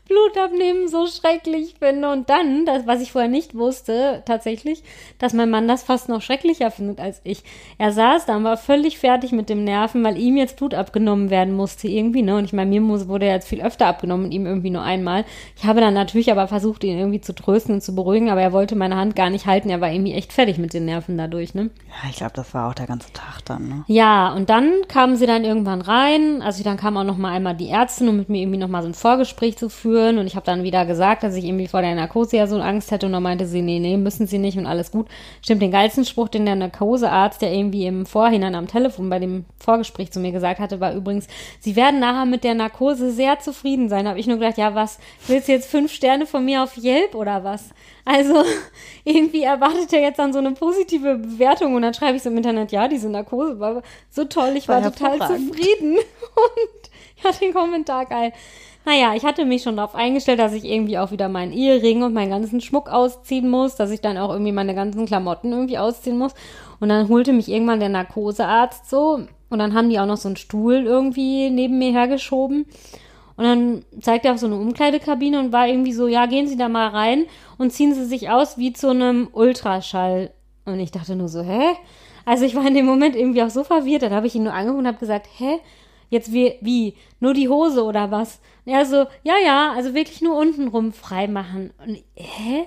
[0.08, 2.10] Blut abnehmen so schrecklich finde.
[2.10, 4.82] Und dann, das, was ich vorher nicht wusste, tatsächlich,
[5.18, 7.42] dass mein Mann das fast noch schrecklicher findet als ich.
[7.76, 11.30] Er saß da und war völlig fertig mit dem Nerven, weil ihm jetzt Blut abgenommen
[11.30, 12.36] werden musste irgendwie, ne?
[12.36, 15.24] Und ich meine, mir muss, wurde jetzt viel öfter abgenommen und ihm irgendwie nur einmal.
[15.56, 18.52] Ich habe dann natürlich aber versucht, ihn irgendwie zu trösten und zu beruhigen, aber er
[18.52, 19.68] wollte meine Hand gar nicht halten.
[19.68, 21.70] Er war irgendwie echt fertig mit den Nerven dadurch, ne?
[21.88, 23.68] Ja, ich glaube, das war auch der ganze Tag dann.
[23.68, 23.84] Ne?
[23.88, 26.40] Ja, und dann kamen sie dann irgendwann rein.
[26.40, 28.82] Also dann kam auch noch mal einmal die Ärztin, um mit mir irgendwie noch mal
[28.82, 29.97] so ein Vorgespräch zu führen.
[29.98, 32.90] Und ich habe dann wieder gesagt, dass ich irgendwie vor der Narkose ja so Angst
[32.90, 33.06] hätte.
[33.06, 35.08] Und dann meinte sie, nee, nee, müssen sie nicht und alles gut.
[35.42, 39.44] Stimmt, den geilsten Spruch, den der Narkosearzt, der irgendwie im Vorhinein am Telefon bei dem
[39.58, 41.26] Vorgespräch zu mir gesagt hatte, war übrigens,
[41.60, 44.04] sie werden nachher mit der Narkose sehr zufrieden sein.
[44.04, 46.76] Da habe ich nur gedacht, ja, was, willst du jetzt fünf Sterne von mir auf
[46.76, 47.70] Yelp oder was?
[48.04, 48.42] Also
[49.04, 52.36] irgendwie erwartet er jetzt dann so eine positive Bewertung und dann schreibe ich so im
[52.36, 55.96] Internet, ja, diese Narkose war so toll, ich war, War total zufrieden
[56.34, 58.32] und ich hatte den Kommentar geil.
[58.88, 62.14] Naja, ich hatte mich schon darauf eingestellt, dass ich irgendwie auch wieder meinen Ehering und
[62.14, 66.16] meinen ganzen Schmuck ausziehen muss, dass ich dann auch irgendwie meine ganzen Klamotten irgendwie ausziehen
[66.16, 66.32] muss.
[66.80, 70.30] Und dann holte mich irgendwann der Narkosearzt so und dann haben die auch noch so
[70.30, 72.64] einen Stuhl irgendwie neben mir hergeschoben.
[73.36, 76.56] Und dann zeigt er auf so eine Umkleidekabine und war irgendwie so, ja, gehen Sie
[76.56, 77.26] da mal rein
[77.58, 80.30] und ziehen Sie sich aus wie zu einem Ultraschall.
[80.64, 81.76] Und ich dachte nur so, hä?
[82.24, 84.00] Also ich war in dem Moment irgendwie auch so verwirrt.
[84.00, 85.58] Dann habe ich ihn nur angeguckt und habe gesagt, hä?
[86.10, 86.94] Jetzt wie, wie?
[87.20, 88.40] Nur die Hose oder was?
[88.68, 91.72] Er so, ja, ja, also wirklich nur untenrum frei machen.
[91.84, 92.66] Und hä?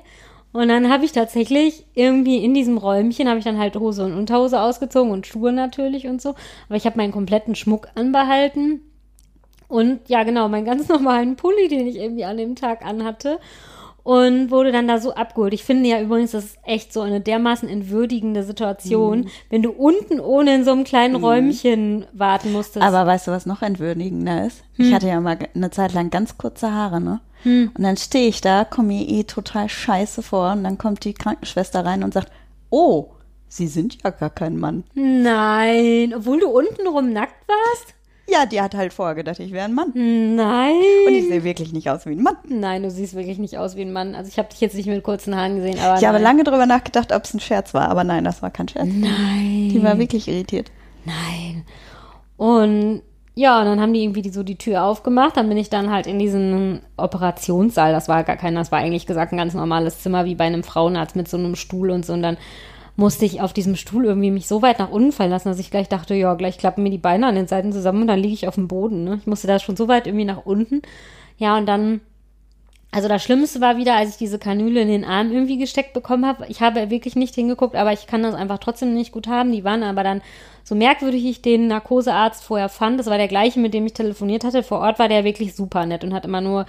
[0.51, 4.17] Und dann habe ich tatsächlich irgendwie in diesem Räumchen habe ich dann halt Hose und
[4.17, 6.29] Unterhose ausgezogen und Schuhe natürlich und so.
[6.67, 8.81] Aber ich habe meinen kompletten Schmuck anbehalten.
[9.67, 13.39] Und ja, genau, meinen ganz normalen Pulli, den ich irgendwie an dem Tag anhatte.
[14.03, 15.53] Und wurde dann da so abgeholt.
[15.53, 20.19] Ich finde ja übrigens, das ist echt so eine dermaßen entwürdigende Situation, wenn du unten
[20.19, 22.83] ohne in so einem kleinen Räumchen warten musstest.
[22.83, 24.63] Aber weißt du, was noch entwürdigender ist?
[24.77, 24.85] Hm.
[24.85, 27.21] Ich hatte ja mal eine Zeit lang ganz kurze Haare, ne?
[27.43, 31.13] Und dann stehe ich da, komme mir eh total scheiße vor und dann kommt die
[31.13, 32.31] Krankenschwester rein und sagt,
[32.69, 33.11] oh,
[33.53, 34.85] Sie sind ja gar kein Mann.
[34.93, 37.95] Nein, obwohl du untenrum nackt warst?
[38.27, 39.91] Ja, die hat halt vorher gedacht, ich wäre ein Mann.
[39.93, 40.75] Nein.
[41.07, 42.37] Und ich sehe wirklich nicht aus wie ein Mann.
[42.47, 44.15] Nein, du siehst wirklich nicht aus wie ein Mann.
[44.15, 46.23] Also ich habe dich jetzt nicht mit kurzen Haaren gesehen, aber Ich habe nein.
[46.23, 48.87] lange drüber nachgedacht, ob es ein Scherz war, aber nein, das war kein Scherz.
[48.87, 49.69] Nein.
[49.69, 50.71] Die war wirklich irritiert.
[51.05, 51.65] Nein.
[52.37, 53.01] Und
[53.33, 55.37] ja, und dann haben die irgendwie die, so die Tür aufgemacht.
[55.37, 57.91] Dann bin ich dann halt in diesen Operationssaal.
[57.93, 60.63] Das war gar kein, das war eigentlich gesagt ein ganz normales Zimmer wie bei einem
[60.63, 62.13] Frauenarzt mit so einem Stuhl und so.
[62.13, 62.37] Und dann
[62.95, 65.71] musste ich auf diesem Stuhl irgendwie mich so weit nach unten fallen lassen, dass ich
[65.71, 68.33] gleich dachte, ja, gleich klappen mir die Beine an den Seiten zusammen und dann liege
[68.33, 69.03] ich auf dem Boden.
[69.03, 69.17] Ne?
[69.21, 70.81] Ich musste da schon so weit irgendwie nach unten.
[71.37, 72.01] Ja, und dann
[72.93, 76.25] also das Schlimmste war wieder, als ich diese Kanüle in den Arm irgendwie gesteckt bekommen
[76.25, 76.45] habe.
[76.49, 79.53] Ich habe wirklich nicht hingeguckt, aber ich kann das einfach trotzdem nicht gut haben.
[79.53, 80.21] Die waren aber dann
[80.63, 82.99] so merkwürdig, ich den Narkosearzt vorher fand.
[82.99, 84.63] Das war der gleiche, mit dem ich telefoniert hatte.
[84.63, 86.65] Vor Ort war der wirklich super nett und hat immer nur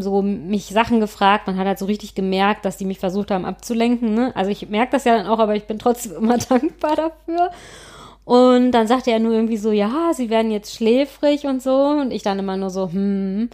[0.00, 1.46] so mich Sachen gefragt.
[1.46, 4.14] Man hat halt so richtig gemerkt, dass die mich versucht haben abzulenken.
[4.14, 4.32] Ne?
[4.34, 7.50] Also ich merke das ja dann auch, aber ich bin trotzdem immer dankbar dafür.
[8.24, 11.74] Und dann sagte er nur irgendwie so, ja, sie werden jetzt schläfrig und so.
[11.74, 13.48] Und ich dann immer nur so, hm.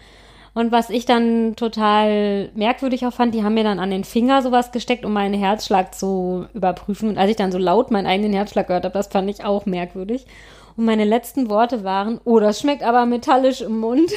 [0.54, 4.42] Und was ich dann total merkwürdig auch fand, die haben mir dann an den Finger
[4.42, 7.08] sowas gesteckt, um meinen Herzschlag zu überprüfen.
[7.08, 9.64] Und als ich dann so laut meinen eigenen Herzschlag gehört habe, das fand ich auch
[9.64, 10.26] merkwürdig.
[10.76, 14.10] Und meine letzten Worte waren, oh, das schmeckt aber metallisch im Mund.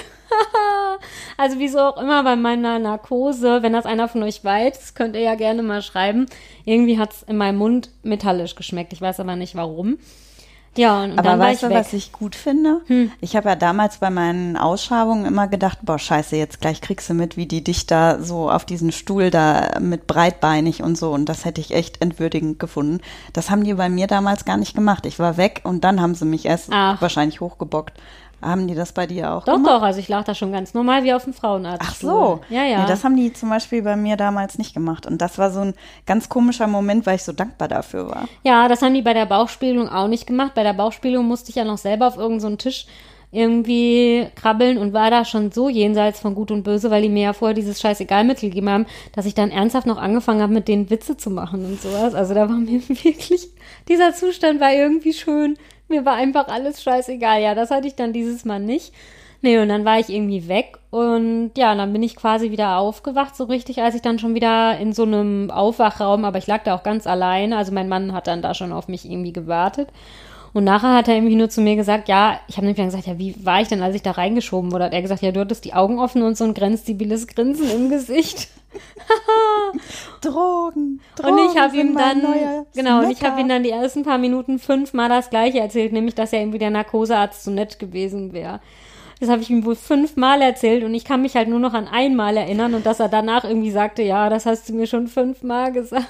[1.38, 5.22] also wieso auch immer bei meiner Narkose, wenn das einer von euch weiß, könnt ihr
[5.22, 6.26] ja gerne mal schreiben.
[6.66, 8.94] Irgendwie hat es in meinem Mund metallisch geschmeckt.
[8.94, 9.98] Ich weiß aber nicht warum.
[10.78, 11.80] Ja, und, und Aber dann war weißt ich du, weg.
[11.80, 12.82] was ich gut finde?
[12.88, 13.12] Hm.
[13.22, 17.14] Ich habe ja damals bei meinen Ausschabungen immer gedacht, boah, scheiße, jetzt gleich kriegst du
[17.14, 21.12] mit, wie die dich da so auf diesen Stuhl da mit breitbeinig und so.
[21.12, 23.02] Und das hätte ich echt entwürdigend gefunden.
[23.34, 25.06] Das haben die bei mir damals gar nicht gemacht.
[25.06, 27.02] Ich war weg und dann haben sie mich erst Ach.
[27.02, 27.94] wahrscheinlich hochgebockt.
[28.46, 29.72] Haben die das bei dir auch Doch, gemacht?
[29.72, 31.82] doch, also ich lag da schon ganz normal wie auf dem Frauenarzt.
[31.84, 32.42] Ach so.
[32.50, 32.82] Ja, ja.
[32.82, 35.08] Nee, das haben die zum Beispiel bei mir damals nicht gemacht.
[35.08, 35.74] Und das war so ein
[36.06, 38.28] ganz komischer Moment, weil ich so dankbar dafür war.
[38.44, 40.54] Ja, das haben die bei der Bauchspiegelung auch nicht gemacht.
[40.54, 42.86] Bei der Bauchspiegelung musste ich ja noch selber auf irgendeinen so Tisch
[43.32, 47.24] irgendwie krabbeln und war da schon so jenseits von Gut und Böse, weil die mir
[47.24, 50.90] ja vorher dieses Scheißegalmittel gegeben haben, dass ich dann ernsthaft noch angefangen habe, mit denen
[50.90, 52.14] Witze zu machen und sowas.
[52.14, 53.50] Also da war mir wirklich,
[53.90, 55.58] dieser Zustand war irgendwie schön.
[55.88, 57.42] Mir war einfach alles scheißegal.
[57.42, 58.94] Ja, das hatte ich dann dieses Mal nicht.
[59.42, 63.36] Nee, und dann war ich irgendwie weg und ja, dann bin ich quasi wieder aufgewacht,
[63.36, 66.74] so richtig, als ich dann schon wieder in so einem Aufwachraum, aber ich lag da
[66.74, 69.90] auch ganz alleine, also mein Mann hat dann da schon auf mich irgendwie gewartet.
[70.54, 73.06] Und nachher hat er irgendwie nur zu mir gesagt, ja, ich habe nämlich dann gesagt,
[73.06, 74.86] ja, wie war ich denn, als ich da reingeschoben wurde?
[74.86, 77.90] Hat er gesagt, ja, du hattest die Augen offen und so ein grenzdebiles Grinsen im
[77.90, 78.48] Gesicht.
[80.26, 82.22] Drogen, Drogen Und ich habe ihm dann,
[82.74, 86.16] genau, und ich habe ihm dann die ersten paar Minuten fünfmal das Gleiche erzählt, nämlich,
[86.16, 88.60] dass ja irgendwie der Narkosearzt so nett gewesen wäre.
[89.20, 91.88] Das habe ich ihm wohl fünfmal erzählt und ich kann mich halt nur noch an
[91.88, 95.72] einmal erinnern und dass er danach irgendwie sagte, ja, das hast du mir schon fünfmal
[95.74, 96.08] gesagt.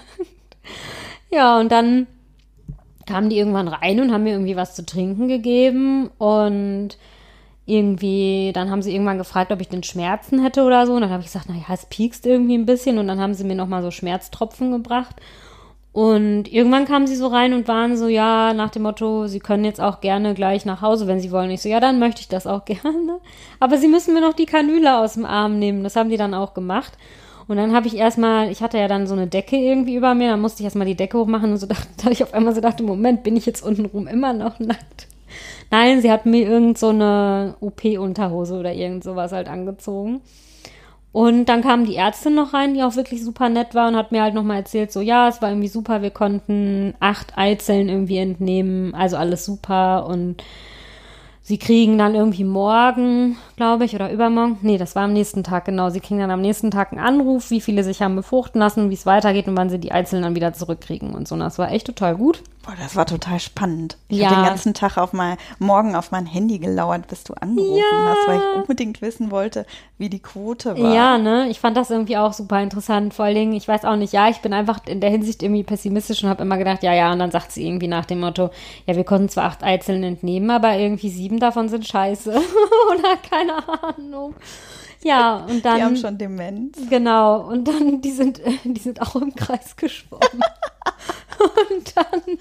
[1.30, 2.08] Ja, und dann
[3.06, 6.98] kamen die irgendwann rein und haben mir irgendwie was zu trinken gegeben und
[7.66, 10.94] irgendwie, dann haben sie irgendwann gefragt, ob ich den Schmerzen hätte oder so.
[10.94, 13.00] Und dann habe ich gesagt, naja, es piekst irgendwie ein bisschen.
[13.00, 15.16] Und dann haben sie mir nochmal so Schmerztropfen gebracht.
[15.92, 19.64] Und irgendwann kamen sie so rein und waren so, ja, nach dem Motto, sie können
[19.64, 21.50] jetzt auch gerne gleich nach Hause, wenn sie wollen.
[21.50, 23.20] Ich so, ja, dann möchte ich das auch gerne.
[23.60, 25.84] Aber sie müssen mir noch die Kanüle aus dem Arm nehmen.
[25.84, 26.94] Das haben die dann auch gemacht.
[27.48, 30.30] Und dann habe ich erstmal, ich hatte ja dann so eine Decke irgendwie über mir,
[30.30, 32.62] dann musste ich erstmal die Decke hochmachen und so dachte, da ich auf einmal so
[32.62, 35.08] dachte, Moment, bin ich jetzt untenrum immer noch nackt?
[35.76, 40.22] Nein, sie hat mir irgend so eine OP-Unterhose oder irgend sowas halt angezogen.
[41.12, 44.14] Und dann kam die Ärztin noch rein, die auch wirklich super nett war und hat
[44.14, 48.20] mir halt nochmal erzählt, so ja, es war irgendwie super, wir konnten acht Eizellen irgendwie
[48.20, 50.42] entnehmen, also alles super und
[51.42, 55.66] sie kriegen dann irgendwie morgen, glaube ich, oder übermorgen, nee, das war am nächsten Tag,
[55.66, 58.90] genau, sie kriegen dann am nächsten Tag einen Anruf, wie viele sich haben befruchten lassen,
[58.90, 61.36] wie es weitergeht und wann sie die Eizellen dann wieder zurückkriegen und so.
[61.36, 62.42] Und das war echt total gut.
[62.66, 63.98] Boah, das war total spannend.
[64.08, 64.26] Ich Ja.
[64.26, 68.06] habe den ganzen Tag auf mein, morgen auf mein Handy gelauert, bis du angerufen Ja.
[68.10, 69.68] hast, weil ich unbedingt wissen wollte,
[70.00, 70.92] wie die Quote war.
[70.94, 71.48] Ja, ne?
[71.50, 73.14] Ich fand das irgendwie auch super interessant.
[73.14, 75.64] Vor allen Dingen, ich weiß auch nicht, ja, ich bin einfach in der Hinsicht irgendwie
[75.64, 78.50] pessimistisch und habe immer gedacht, ja, ja, und dann sagt sie irgendwie nach dem Motto,
[78.88, 82.32] ja, wir konnten zwar acht Eizellen entnehmen, aber irgendwie sieben davon sind scheiße.
[82.92, 84.34] Oder keine Ahnung.
[85.06, 85.78] Ja, und dann.
[85.78, 86.78] Die haben schon Demenz.
[86.90, 90.26] Genau, und dann, die sind, äh, die sind auch im Kreis geschwommen.
[91.70, 92.38] und dann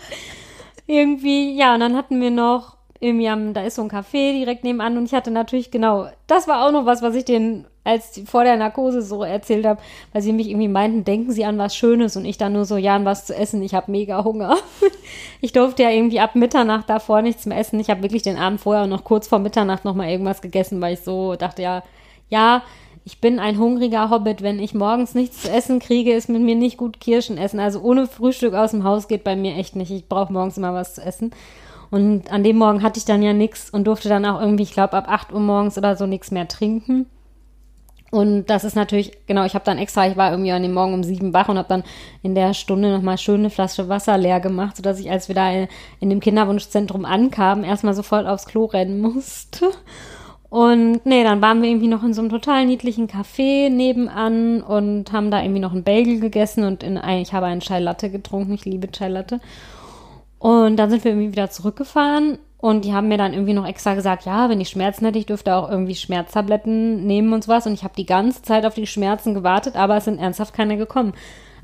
[0.87, 4.64] irgendwie, ja, und dann hatten wir noch, irgendwie am, da ist so ein Café direkt
[4.64, 8.22] nebenan und ich hatte natürlich, genau, das war auch noch was, was ich denen als
[8.24, 9.83] vor der Narkose so erzählt habe,
[10.14, 12.79] weil sie mich irgendwie meinten, denken sie an was Schönes und ich dann nur so,
[12.79, 14.57] ja, an was zu essen, ich habe mega Hunger.
[15.42, 17.79] Ich durfte ja irgendwie ab Mitternacht davor nichts mehr essen.
[17.79, 20.81] Ich habe wirklich den Abend vorher und noch kurz vor Mitternacht noch mal irgendwas gegessen,
[20.81, 21.83] weil ich so dachte, ja,
[22.35, 22.62] ja,
[23.05, 24.42] ich bin ein hungriger Hobbit.
[24.42, 27.61] Wenn ich morgens nichts zu essen kriege, ist mit mir nicht gut Kirschen essen.
[27.61, 29.92] Also ohne Frühstück aus dem Haus geht bei mir echt nicht.
[29.92, 31.31] Ich brauche morgens immer was zu essen.
[31.92, 34.73] Und an dem Morgen hatte ich dann ja nichts und durfte dann auch irgendwie, ich
[34.73, 37.07] glaube, ab 8 Uhr morgens oder so nichts mehr trinken.
[38.11, 40.94] Und das ist natürlich, genau, ich habe dann extra, ich war irgendwie an dem Morgen
[40.94, 41.85] um sieben wach und habe dann
[42.23, 45.51] in der Stunde nochmal schön eine Flasche Wasser leer gemacht, sodass ich, als wir da
[46.01, 49.70] in dem Kinderwunschzentrum ankamen, erstmal sofort aufs Klo rennen musste.
[50.55, 55.11] Und nee, dann waren wir irgendwie noch in so einem total niedlichen Café nebenan und
[55.11, 58.55] haben da irgendwie noch einen Bagel gegessen und in, ich habe einen Chai Latte getrunken.
[58.55, 59.40] Ich liebe Chai Latte.
[60.38, 63.95] Und dann sind wir irgendwie wieder zurückgefahren und die haben mir dann irgendwie noch extra
[63.95, 67.67] gesagt, ja, wenn ich Schmerzen hätte, ich dürfte auch irgendwie Schmerztabletten nehmen und sowas.
[67.67, 70.77] Und ich habe die ganze Zeit auf die Schmerzen gewartet, aber es sind ernsthaft keine
[70.77, 71.14] gekommen.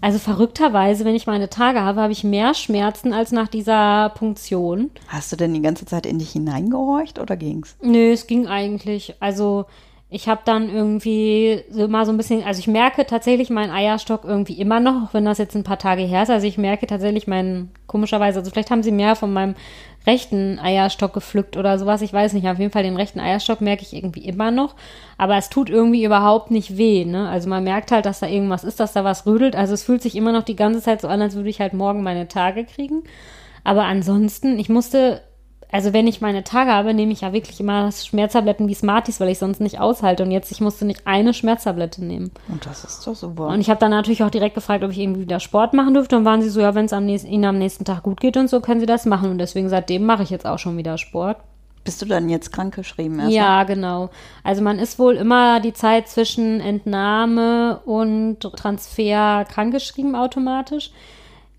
[0.00, 4.90] Also verrückterweise, wenn ich meine Tage habe, habe ich mehr Schmerzen als nach dieser Punktion.
[5.08, 7.76] Hast du denn die ganze Zeit in dich hineingehorcht oder ging's?
[7.82, 9.14] Nö, es ging eigentlich.
[9.20, 9.66] Also
[10.12, 14.24] ich habe dann irgendwie so mal so ein bisschen, also ich merke tatsächlich meinen Eierstock
[14.24, 16.30] irgendwie immer noch, wenn das jetzt ein paar Tage her ist.
[16.30, 19.54] Also ich merke tatsächlich meinen, komischerweise, also vielleicht haben sie mehr von meinem
[20.08, 22.02] rechten Eierstock gepflückt oder sowas.
[22.02, 22.48] Ich weiß nicht.
[22.48, 24.74] Auf jeden Fall den rechten Eierstock merke ich irgendwie immer noch.
[25.16, 27.04] Aber es tut irgendwie überhaupt nicht weh.
[27.04, 27.28] Ne?
[27.28, 29.54] Also man merkt halt, dass da irgendwas ist, dass da was rödelt.
[29.54, 31.72] Also es fühlt sich immer noch die ganze Zeit so an, als würde ich halt
[31.72, 33.04] morgen meine Tage kriegen.
[33.62, 35.22] Aber ansonsten, ich musste
[35.72, 39.28] also wenn ich meine Tage habe, nehme ich ja wirklich immer Schmerztabletten wie Smarties, weil
[39.28, 40.24] ich sonst nicht aushalte.
[40.24, 42.32] Und jetzt, ich musste nicht eine Schmerztablette nehmen.
[42.48, 43.48] Und das ist doch super.
[43.48, 46.16] Und ich habe dann natürlich auch direkt gefragt, ob ich irgendwie wieder Sport machen dürfte.
[46.16, 48.60] Und waren sie so, ja, wenn es Ihnen am nächsten Tag gut geht und so,
[48.60, 49.30] können Sie das machen.
[49.30, 51.36] Und deswegen seitdem mache ich jetzt auch schon wieder Sport.
[51.84, 53.20] Bist du dann jetzt krankgeschrieben?
[53.20, 54.10] Erst ja, genau.
[54.44, 60.90] Also man ist wohl immer die Zeit zwischen Entnahme und Transfer krankgeschrieben automatisch.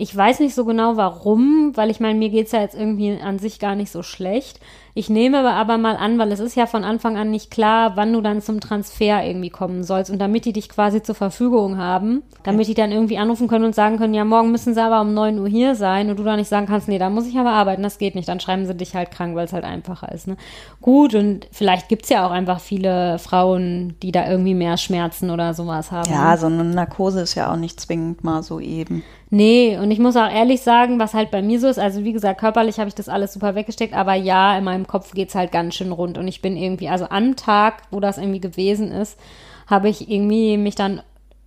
[0.02, 3.20] Ich weiß nicht so genau warum, weil ich meine, mir geht es ja jetzt irgendwie
[3.22, 4.60] an sich gar nicht so schlecht.
[4.96, 7.96] Ich nehme aber, aber mal an, weil es ist ja von Anfang an nicht klar,
[7.98, 10.10] wann du dann zum Transfer irgendwie kommen sollst.
[10.10, 13.76] Und damit die dich quasi zur Verfügung haben, damit die dann irgendwie anrufen können und
[13.76, 16.40] sagen können, ja, morgen müssen sie aber um 9 Uhr hier sein und du dann
[16.40, 18.28] nicht sagen kannst, nee, da muss ich aber arbeiten, das geht nicht.
[18.28, 20.28] Dann schreiben sie dich halt krank, weil es halt einfacher ist.
[20.28, 20.36] Ne?
[20.82, 25.30] Gut, und vielleicht gibt es ja auch einfach viele Frauen, die da irgendwie mehr Schmerzen
[25.30, 26.12] oder sowas haben.
[26.12, 29.04] Ja, so eine Narkose ist ja auch nicht zwingend mal so eben.
[29.30, 32.14] Nee, und ich muss auch ehrlich sagen, was halt bei mir so ist, also wie
[32.14, 35.36] gesagt, körperlich habe ich das alles super weggesteckt, aber ja, in meinem Kopf geht es
[35.36, 36.18] halt ganz schön rund.
[36.18, 39.20] Und ich bin irgendwie, also am Tag, wo das irgendwie gewesen ist,
[39.68, 41.02] habe ich irgendwie mich dann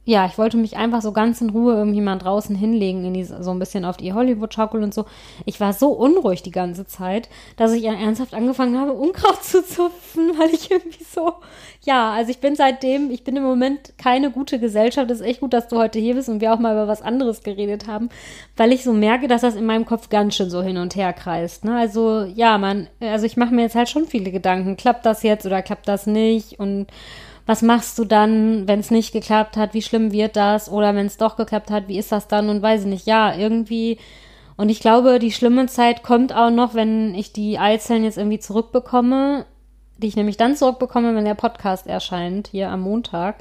[0.06, 3.24] ja, ich wollte mich einfach so ganz in Ruhe irgendwie mal draußen hinlegen, in die,
[3.24, 5.06] so ein bisschen auf die Hollywood-Schaukel und so.
[5.46, 10.32] Ich war so unruhig die ganze Zeit, dass ich ernsthaft angefangen habe, Unkraut zu zupfen,
[10.38, 11.32] weil ich irgendwie so,
[11.84, 15.10] ja, also ich bin seitdem, ich bin im Moment keine gute Gesellschaft.
[15.10, 17.00] Es ist echt gut, dass du heute hier bist und wir auch mal über was
[17.00, 18.10] anderes geredet haben,
[18.58, 21.14] weil ich so merke, dass das in meinem Kopf ganz schön so hin und her
[21.14, 21.64] kreist.
[21.64, 21.78] Ne?
[21.78, 24.76] Also ja, man, also ich mache mir jetzt halt schon viele Gedanken.
[24.76, 26.58] Klappt das jetzt oder klappt das nicht?
[26.60, 26.88] Und
[27.46, 30.70] was machst du dann, wenn es nicht geklappt hat, wie schlimm wird das?
[30.70, 32.48] Oder wenn es doch geklappt hat, wie ist das dann?
[32.48, 33.98] Und weiß ich nicht, ja, irgendwie.
[34.56, 38.38] Und ich glaube, die schlimme Zeit kommt auch noch, wenn ich die Eizellen jetzt irgendwie
[38.38, 39.44] zurückbekomme,
[39.98, 43.36] die ich nämlich dann zurückbekomme, wenn der Podcast erscheint, hier am Montag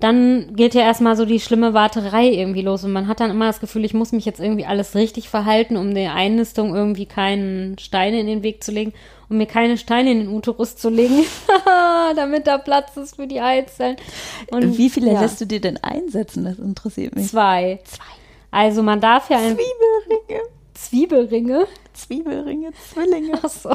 [0.00, 3.46] dann geht ja erstmal so die schlimme Warterei irgendwie los und man hat dann immer
[3.46, 7.76] das Gefühl, ich muss mich jetzt irgendwie alles richtig verhalten, um der Einnistung irgendwie keinen
[7.78, 8.92] Steine in den Weg zu legen,
[9.28, 11.24] um mir keine Steine in den Uterus zu legen,
[12.16, 13.96] damit da Platz ist für die Eizellen.
[14.52, 15.20] Und wie viele ja.
[15.20, 16.44] lässt du dir denn einsetzen?
[16.44, 17.28] Das interessiert mich.
[17.28, 17.80] Zwei.
[17.84, 18.04] Zwei.
[18.52, 20.42] Also man darf ja ein Zwiebelringe.
[20.74, 21.66] Zwiebelringe?
[21.92, 23.38] Zwiebelringe, Zwillinge.
[23.42, 23.70] Ach so.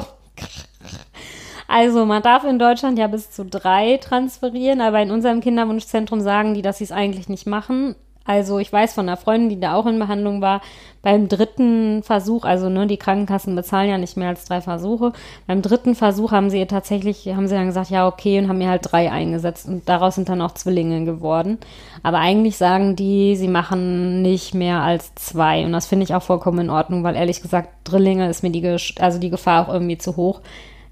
[1.76, 6.54] Also man darf in Deutschland ja bis zu drei transferieren, aber in unserem Kinderwunschzentrum sagen
[6.54, 7.96] die, dass sie es eigentlich nicht machen.
[8.24, 10.60] Also ich weiß von einer Freundin, die da auch in Behandlung war,
[11.02, 15.14] beim dritten Versuch, also ne, die Krankenkassen bezahlen ja nicht mehr als drei Versuche.
[15.48, 18.58] Beim dritten Versuch haben sie ihr tatsächlich, haben sie dann gesagt, ja okay, und haben
[18.58, 21.58] mir halt drei eingesetzt und daraus sind dann auch Zwillinge geworden.
[22.04, 26.22] Aber eigentlich sagen die, sie machen nicht mehr als zwei und das finde ich auch
[26.22, 28.64] vollkommen in Ordnung, weil ehrlich gesagt Drillinge ist mir die,
[29.00, 30.40] also die Gefahr auch irgendwie zu hoch.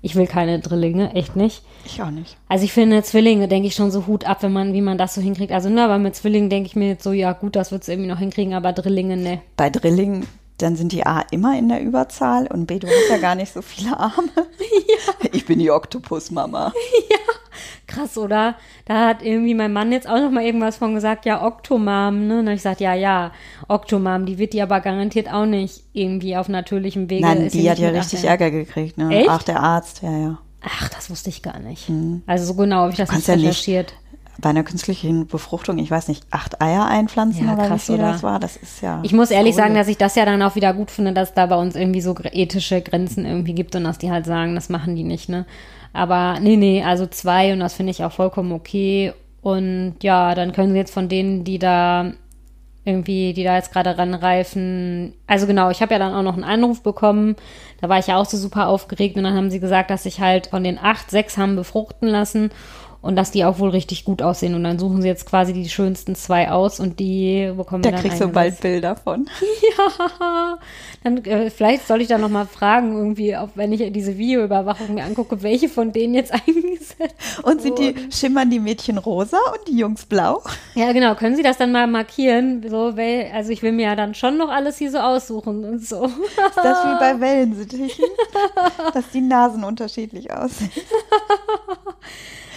[0.04, 1.62] Ich will keine Drillinge, echt nicht.
[1.84, 2.36] Ich auch nicht.
[2.48, 5.14] Also ich finde Zwillinge, denke ich schon so Hut ab, wenn man, wie man das
[5.14, 5.52] so hinkriegt.
[5.52, 7.88] Also ne, aber mit Zwillingen denke ich mir jetzt so, ja gut, das wird es
[7.88, 9.40] irgendwie noch hinkriegen, aber Drillinge, ne.
[9.56, 10.26] Bei Drillingen,
[10.58, 13.52] dann sind die A immer in der Überzahl und B, du hast ja gar nicht
[13.52, 14.28] so viele Arme.
[14.88, 15.28] Ja.
[15.32, 16.72] Ich bin die Oktopusmama.
[17.10, 17.16] Ja.
[17.86, 18.56] Krass, oder?
[18.84, 22.40] Da hat irgendwie mein Mann jetzt auch noch mal irgendwas von gesagt, ja, Oktomam, ne?
[22.40, 23.32] Und ich gesagt, ja, ja,
[23.68, 27.22] Oktomam, die wird die aber garantiert auch nicht irgendwie auf natürlichem Wege.
[27.26, 29.14] Nein, die hat ja richtig Ärger gekriegt, ne?
[29.14, 29.28] Echt?
[29.28, 30.38] Ach, der Arzt, ja, ja.
[30.64, 31.88] Ach, das wusste ich gar nicht.
[31.88, 32.22] Mhm.
[32.26, 33.90] Also so genau habe ich das nicht recherchiert.
[33.90, 33.96] Ja
[34.42, 37.94] bei einer künstlichen Befruchtung, ich weiß nicht, acht Eier einpflanzen ja, oder krass, wie viel
[38.00, 38.12] oder?
[38.12, 39.00] das war, das ist ja.
[39.02, 41.46] Ich muss ehrlich sagen, dass ich das ja dann auch wieder gut finde, dass da
[41.46, 44.96] bei uns irgendwie so ethische Grenzen irgendwie gibt und dass die halt sagen, das machen
[44.96, 45.46] die nicht, ne?
[45.92, 49.12] Aber nee, nee, also zwei und das finde ich auch vollkommen okay.
[49.42, 52.12] Und ja, dann können sie jetzt von denen, die da
[52.84, 55.14] irgendwie, die da jetzt gerade ranreifen.
[55.26, 57.36] Also genau, ich habe ja dann auch noch einen Anruf bekommen.
[57.80, 60.20] Da war ich ja auch so super aufgeregt und dann haben sie gesagt, dass sich
[60.20, 62.50] halt von den acht, sechs haben befruchten lassen
[63.02, 64.54] und dass die auch wohl richtig gut aussehen.
[64.54, 68.00] Und dann suchen sie jetzt quasi die schönsten zwei aus und die bekommen Da dann
[68.00, 69.28] kriegst du bald Bilder von.
[69.78, 70.58] Ja,
[71.02, 74.94] dann äh, vielleicht soll ich da noch mal fragen, irgendwie, ob wenn ich diese Videoüberwachung
[74.94, 79.68] mir angucke, welche von denen jetzt eingesetzt Und sind die, schimmern die Mädchen rosa und
[79.68, 80.42] die Jungs blau?
[80.74, 81.14] Ja, genau.
[81.14, 82.64] Können Sie das dann mal markieren?
[82.68, 85.84] So, weil, also ich will mir ja dann schon noch alles hier so aussuchen und
[85.84, 86.04] so.
[86.04, 88.04] Ist das wie bei Wellensittichen?
[88.94, 90.70] dass die Nasen unterschiedlich aussehen.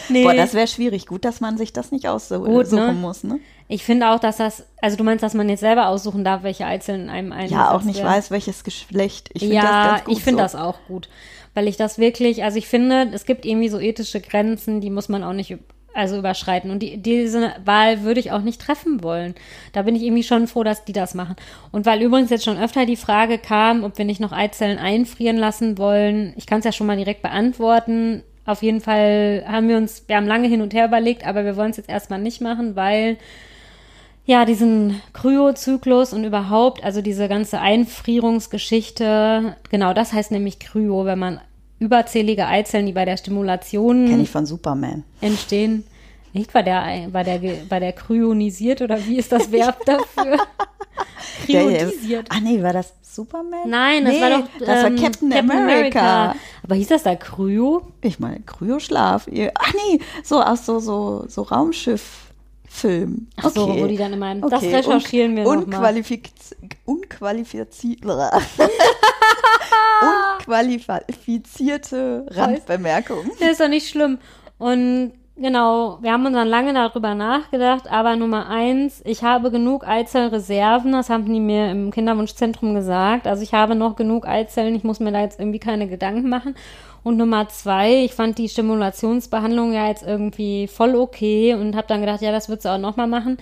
[0.10, 1.06] Nee, Boah, das wäre schwierig.
[1.06, 2.94] Gut, dass man sich das nicht aussuchen Gut, ne?
[2.94, 3.40] muss, ne?
[3.68, 6.66] ich finde auch, dass das, also du meinst, dass man jetzt selber aussuchen darf, welche
[6.66, 8.10] Einzelnen in einem eingesetzt Ja, auch nicht werden?
[8.10, 9.30] weiß, welches Geschlecht.
[9.34, 10.44] Ich finde ja, das ganz gut ich finde so.
[10.44, 11.10] das auch gut,
[11.56, 15.10] weil ich das wirklich, also ich finde, es gibt irgendwie so ethische Grenzen, die muss
[15.10, 15.58] man auch nicht
[15.96, 19.34] also überschreiten und die, diese Wahl würde ich auch nicht treffen wollen.
[19.72, 21.38] Da bin ich irgendwie schon froh, dass die das machen.
[21.72, 25.38] Und weil übrigens jetzt schon öfter die Frage kam, ob wir nicht noch Eizellen einfrieren
[25.38, 28.24] lassen wollen, ich kann es ja schon mal direkt beantworten.
[28.46, 31.58] Auf jeden Fall haben wir uns, wir haben lange hin und her überlegt, aber wir
[31.58, 33.18] wollen es jetzt erstmal nicht machen, weil
[34.28, 41.20] ja, diesen Kryozyklus und überhaupt, also diese ganze Einfrierungsgeschichte, genau das heißt nämlich Kryo, wenn
[41.20, 41.40] man
[41.80, 45.04] überzählige Eizellen, die bei der Stimulation Kenn ich von Superman.
[45.22, 45.84] entstehen.
[46.34, 50.38] Nicht, war der, war der, war der kryonisiert oder wie ist das Verb dafür?
[51.46, 52.28] Kryotisiert.
[52.30, 53.70] Ah nee, war das Superman?
[53.70, 56.36] Nein, das nee, war doch das war ähm, Captain, America.
[56.64, 57.88] Aber hieß das da Kryo?
[58.02, 59.28] Ich meine, Kryoschlaf.
[59.28, 63.28] Ach nee, so aus so, so, so Raumschiff-Film.
[63.38, 63.84] Ach so, okay.
[63.84, 65.64] wo die dann immer- das recherchieren wir noch mal.
[65.64, 66.56] unqualifiz
[66.86, 68.04] Unqualifiziert.
[70.42, 73.32] Unqualifizierte Randbemerkung.
[73.40, 74.18] Das ist doch nicht schlimm.
[74.58, 79.88] Und genau, wir haben uns dann lange darüber nachgedacht, aber Nummer eins, ich habe genug
[79.88, 83.28] Eizellreserven, das haben die mir im Kinderwunschzentrum gesagt.
[83.28, 86.56] Also ich habe noch genug Eizellen, ich muss mir da jetzt irgendwie keine Gedanken machen.
[87.04, 92.02] Und Nummer zwei, ich fand die Stimulationsbehandlung ja jetzt irgendwie voll okay und habe dann
[92.02, 93.38] gedacht, ja, das wird sie auch nochmal machen.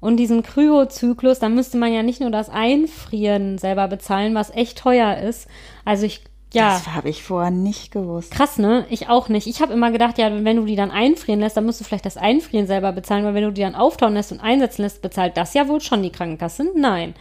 [0.00, 4.78] Und diesen Kryozyklus, da müsste man ja nicht nur das Einfrieren selber bezahlen, was echt
[4.78, 5.46] teuer ist.
[5.84, 6.24] Also ich,
[6.54, 6.70] ja.
[6.74, 8.30] Das habe ich vorher nicht gewusst.
[8.32, 8.86] Krass, ne?
[8.90, 9.46] Ich auch nicht.
[9.46, 12.06] Ich habe immer gedacht, ja, wenn du die dann einfrieren lässt, dann musst du vielleicht
[12.06, 15.36] das Einfrieren selber bezahlen, weil wenn du die dann auftauen lässt und einsetzen lässt, bezahlt
[15.36, 16.66] das ja wohl schon die Krankenkasse.
[16.74, 17.14] Nein.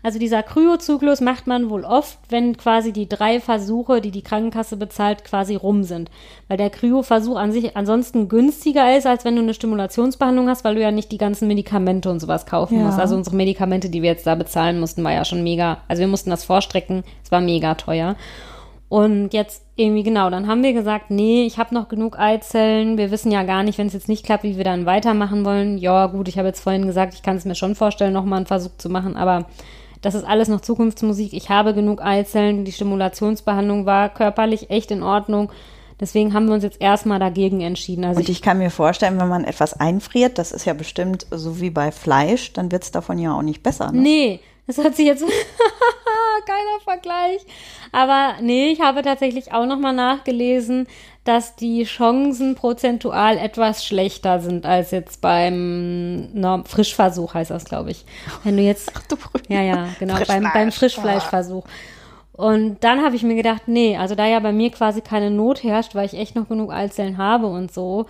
[0.00, 4.76] Also dieser Kryozyklus macht man wohl oft, wenn quasi die drei Versuche, die die Krankenkasse
[4.76, 6.08] bezahlt, quasi rum sind.
[6.46, 10.76] Weil der Kryoversuch an sich ansonsten günstiger ist, als wenn du eine Stimulationsbehandlung hast, weil
[10.76, 12.84] du ja nicht die ganzen Medikamente und sowas kaufen Ja.
[12.84, 13.00] musst.
[13.00, 15.78] Also unsere Medikamente, die wir jetzt da bezahlen mussten, war ja schon mega.
[15.88, 17.02] Also wir mussten das vorstrecken.
[17.24, 18.14] Es war mega teuer.
[18.88, 22.96] Und jetzt irgendwie genau, dann haben wir gesagt, nee, ich habe noch genug Eizellen.
[22.96, 25.76] Wir wissen ja gar nicht, wenn es jetzt nicht klappt, wie wir dann weitermachen wollen.
[25.76, 28.46] Ja, gut, ich habe jetzt vorhin gesagt, ich kann es mir schon vorstellen, nochmal einen
[28.46, 29.46] Versuch zu machen, aber
[30.00, 31.32] das ist alles noch Zukunftsmusik.
[31.32, 32.64] Ich habe genug Eizellen.
[32.64, 35.50] Die Stimulationsbehandlung war körperlich echt in Ordnung.
[36.00, 38.04] Deswegen haben wir uns jetzt erstmal dagegen entschieden.
[38.04, 41.60] Also Und ich kann mir vorstellen, wenn man etwas einfriert, das ist ja bestimmt so
[41.60, 43.90] wie bei Fleisch, dann wird es davon ja auch nicht besser.
[43.90, 44.00] Ne?
[44.00, 45.24] Nee, das hat sich jetzt
[46.46, 47.44] geiler Vergleich.
[47.92, 50.86] Aber nee, ich habe tatsächlich auch nochmal nachgelesen,
[51.24, 57.90] dass die Chancen prozentual etwas schlechter sind als jetzt beim na, Frischversuch heißt das, glaube
[57.90, 58.04] ich.
[58.44, 59.16] Wenn du jetzt Du
[59.48, 61.64] ja, ja, genau, beim, beim Frischfleischversuch.
[62.32, 65.64] Und dann habe ich mir gedacht, nee, also da ja bei mir quasi keine Not
[65.64, 68.06] herrscht, weil ich echt noch genug Eizellen habe und so,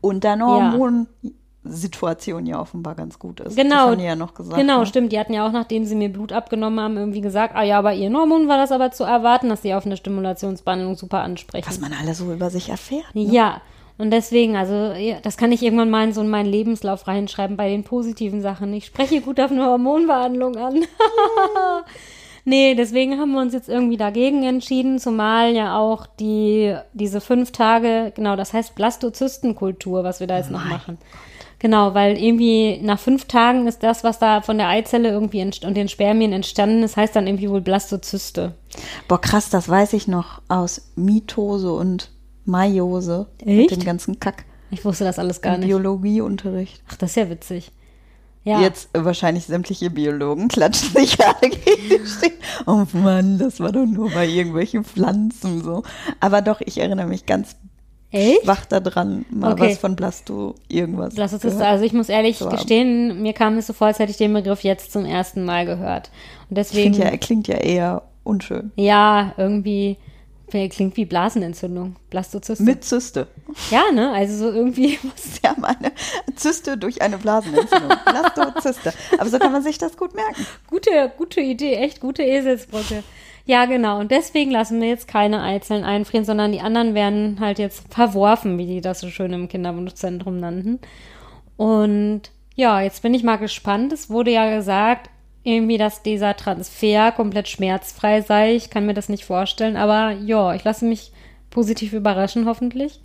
[0.00, 1.30] Und deine Ja.
[1.62, 3.56] Hormonsituation ja offenbar ganz gut ist.
[3.56, 3.94] Genau.
[3.94, 4.58] Das ja noch gesagt.
[4.58, 4.86] Genau, ne?
[4.86, 5.12] stimmt.
[5.12, 7.94] Die hatten ja auch, nachdem sie mir Blut abgenommen haben, irgendwie gesagt, ah ja, bei
[7.94, 11.68] ihren Hormonen war das aber zu erwarten, dass sie auf eine Stimulationsbehandlung super ansprechen.
[11.68, 13.14] Was man alles so über sich erfährt.
[13.14, 13.22] Ne?
[13.22, 13.60] Ja,
[13.98, 17.84] und deswegen, also das kann ich irgendwann mal in so meinen Lebenslauf reinschreiben bei den
[17.84, 18.72] positiven Sachen.
[18.72, 20.86] Ich spreche gut auf eine Hormonbehandlung an.
[22.46, 27.52] nee, deswegen haben wir uns jetzt irgendwie dagegen entschieden, zumal ja auch die, diese fünf
[27.52, 30.96] Tage, genau, das heißt Blastozystenkultur, was wir da jetzt noch machen.
[31.60, 35.76] Genau, weil irgendwie nach fünf Tagen ist das, was da von der Eizelle irgendwie und
[35.76, 38.54] den Spermien entstanden ist, heißt dann irgendwie wohl Blastozyste.
[39.08, 42.10] Boah, krass, das weiß ich noch aus Mitose und
[42.46, 43.26] Meiose.
[43.44, 43.70] Mit Echt?
[43.72, 45.68] dem ganzen Kack Ich wusste das alles gar im nicht.
[45.68, 46.82] Biologieunterricht.
[46.88, 47.72] Ach, das ist ja witzig.
[48.42, 48.62] Ja.
[48.62, 52.02] Jetzt äh, wahrscheinlich sämtliche Biologen klatschen sich alle gegen.
[52.66, 55.82] Oh Mann, das war doch nur bei irgendwelchen Pflanzen so.
[56.20, 57.56] Aber doch, ich erinnere mich ganz
[58.12, 58.42] Echt?
[58.42, 59.70] schwach daran, mal Okay.
[59.70, 61.14] was von Blasto irgendwas.
[61.14, 62.50] Blastozyste, also ich muss ehrlich haben.
[62.50, 65.64] gestehen, mir kam es so vor, als hätte ich den Begriff jetzt zum ersten Mal
[65.64, 66.10] gehört.
[66.48, 68.72] Und deswegen, finde ja, er klingt ja eher unschön.
[68.76, 69.96] ja, irgendwie,
[70.50, 71.94] klingt wie Blasenentzündung.
[72.10, 72.64] Blastozyste.
[72.64, 73.28] Mit Zyste.
[73.70, 74.10] Ja, ne?
[74.10, 75.92] Also so irgendwie, Sie haben eine
[76.34, 77.90] Zyste durch eine Blasenentzündung.
[78.04, 78.92] Blastozyste.
[79.18, 80.44] Aber so kann man sich das gut merken.
[80.68, 83.04] gute, gute Idee, echt gute Eselsbrücke.
[83.46, 83.98] Ja, genau.
[84.00, 88.58] Und deswegen lassen wir jetzt keine Eizellen einfrieren, sondern die anderen werden halt jetzt verworfen,
[88.58, 90.78] wie die das so schön im Kinderwunschzentrum nannten.
[91.56, 92.22] Und
[92.54, 93.92] ja, jetzt bin ich mal gespannt.
[93.92, 95.10] Es wurde ja gesagt,
[95.42, 98.54] irgendwie, dass dieser Transfer komplett schmerzfrei sei.
[98.54, 101.12] Ich kann mir das nicht vorstellen, aber ja, ich lasse mich
[101.48, 103.00] positiv überraschen, hoffentlich.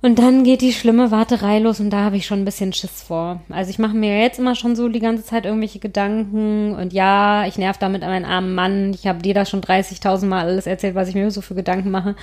[0.00, 3.02] Und dann geht die schlimme Warterei los und da habe ich schon ein bisschen Schiss
[3.02, 3.40] vor.
[3.48, 7.46] Also ich mache mir jetzt immer schon so die ganze Zeit irgendwelche Gedanken und ja,
[7.46, 8.92] ich nerv damit meinen armen Mann.
[8.94, 11.90] Ich habe dir da schon 30.000 Mal alles erzählt, was ich mir so für Gedanken
[11.90, 12.14] mache.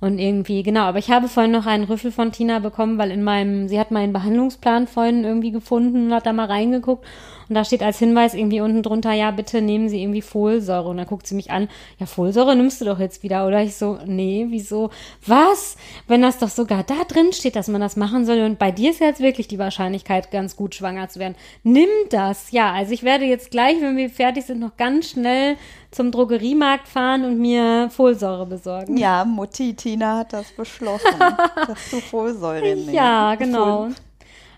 [0.00, 3.22] Und irgendwie, genau, aber ich habe vorhin noch einen Rüffel von Tina bekommen, weil in
[3.22, 7.04] meinem, sie hat meinen Behandlungsplan vorhin irgendwie gefunden und hat da mal reingeguckt
[7.48, 10.88] und da steht als Hinweis irgendwie unten drunter, ja, bitte nehmen Sie irgendwie Folsäure.
[10.88, 11.68] Und dann guckt sie mich an,
[11.98, 13.46] ja, Folsäure nimmst du doch jetzt wieder.
[13.46, 14.90] Oder ich so, nee, wieso?
[15.26, 15.76] Was?
[16.06, 18.40] Wenn das doch sogar da drin steht, dass man das machen soll.
[18.40, 21.36] Und bei dir ist jetzt wirklich die Wahrscheinlichkeit, ganz gut schwanger zu werden.
[21.62, 22.50] Nimm das.
[22.50, 25.56] Ja, also ich werde jetzt gleich, wenn wir fertig sind, noch ganz schnell
[25.90, 28.98] zum Drogeriemarkt fahren und mir Folsäure besorgen.
[28.98, 31.18] Ja, Mutti Tina hat das beschlossen,
[31.66, 32.92] dass du Folsäure nimmst.
[32.92, 33.88] Ja, genau.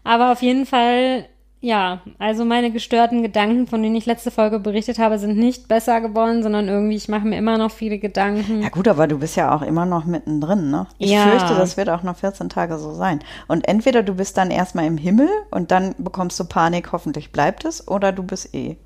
[0.03, 1.27] Aber auf jeden Fall
[1.63, 6.01] ja, also meine gestörten Gedanken, von denen ich letzte Folge berichtet habe, sind nicht besser
[6.01, 8.63] geworden, sondern irgendwie, ich mache mir immer noch viele Gedanken.
[8.63, 10.87] Ja gut, aber du bist ja auch immer noch mittendrin, ne?
[10.99, 11.23] Ich Ja.
[11.25, 13.21] fürchte, das wird auch noch 14 Tage so sein.
[13.47, 17.65] Und entweder du bist dann erstmal im Himmel und dann bekommst du Panik, hoffentlich bleibt
[17.67, 18.77] es, oder du bist eh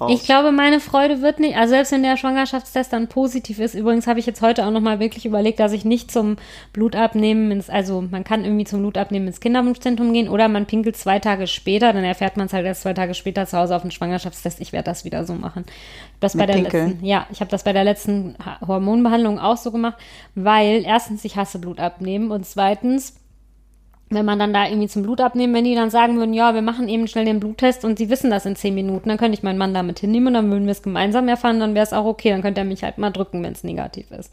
[0.00, 0.10] raus.
[0.12, 4.06] Ich glaube, meine Freude wird nicht, also selbst wenn der Schwangerschaftstest dann positiv ist, übrigens
[4.06, 6.36] habe ich jetzt heute auch nochmal wirklich überlegt, dass ich nicht zum
[6.72, 11.18] Blutabnehmen ins, also man kann irgendwie zum Blutabnehmen ins Kinderwunschzentrum gehen oder man pinkelt zwei
[11.18, 13.90] Tage später, dann erfährt man es halt erst zwei Tage später zu Hause auf den
[13.90, 14.60] Schwangerschaftstest.
[14.60, 15.64] Ich werde das wieder so machen.
[16.20, 16.88] Das bei Mit der Pinkeln?
[16.90, 19.96] letzten, ja, ich habe das bei der letzten Ha- Hormonbehandlung auch so gemacht,
[20.34, 23.14] weil erstens ich hasse Blutabnehmen und zweitens
[24.14, 26.62] wenn man dann da irgendwie zum Blut abnehmen, wenn die dann sagen würden, ja, wir
[26.62, 29.42] machen eben schnell den Bluttest und sie wissen das in zehn Minuten, dann könnte ich
[29.42, 32.04] meinen Mann damit hinnehmen und dann würden wir es gemeinsam erfahren, dann wäre es auch
[32.04, 34.32] okay, dann könnte er mich halt mal drücken, wenn es negativ ist.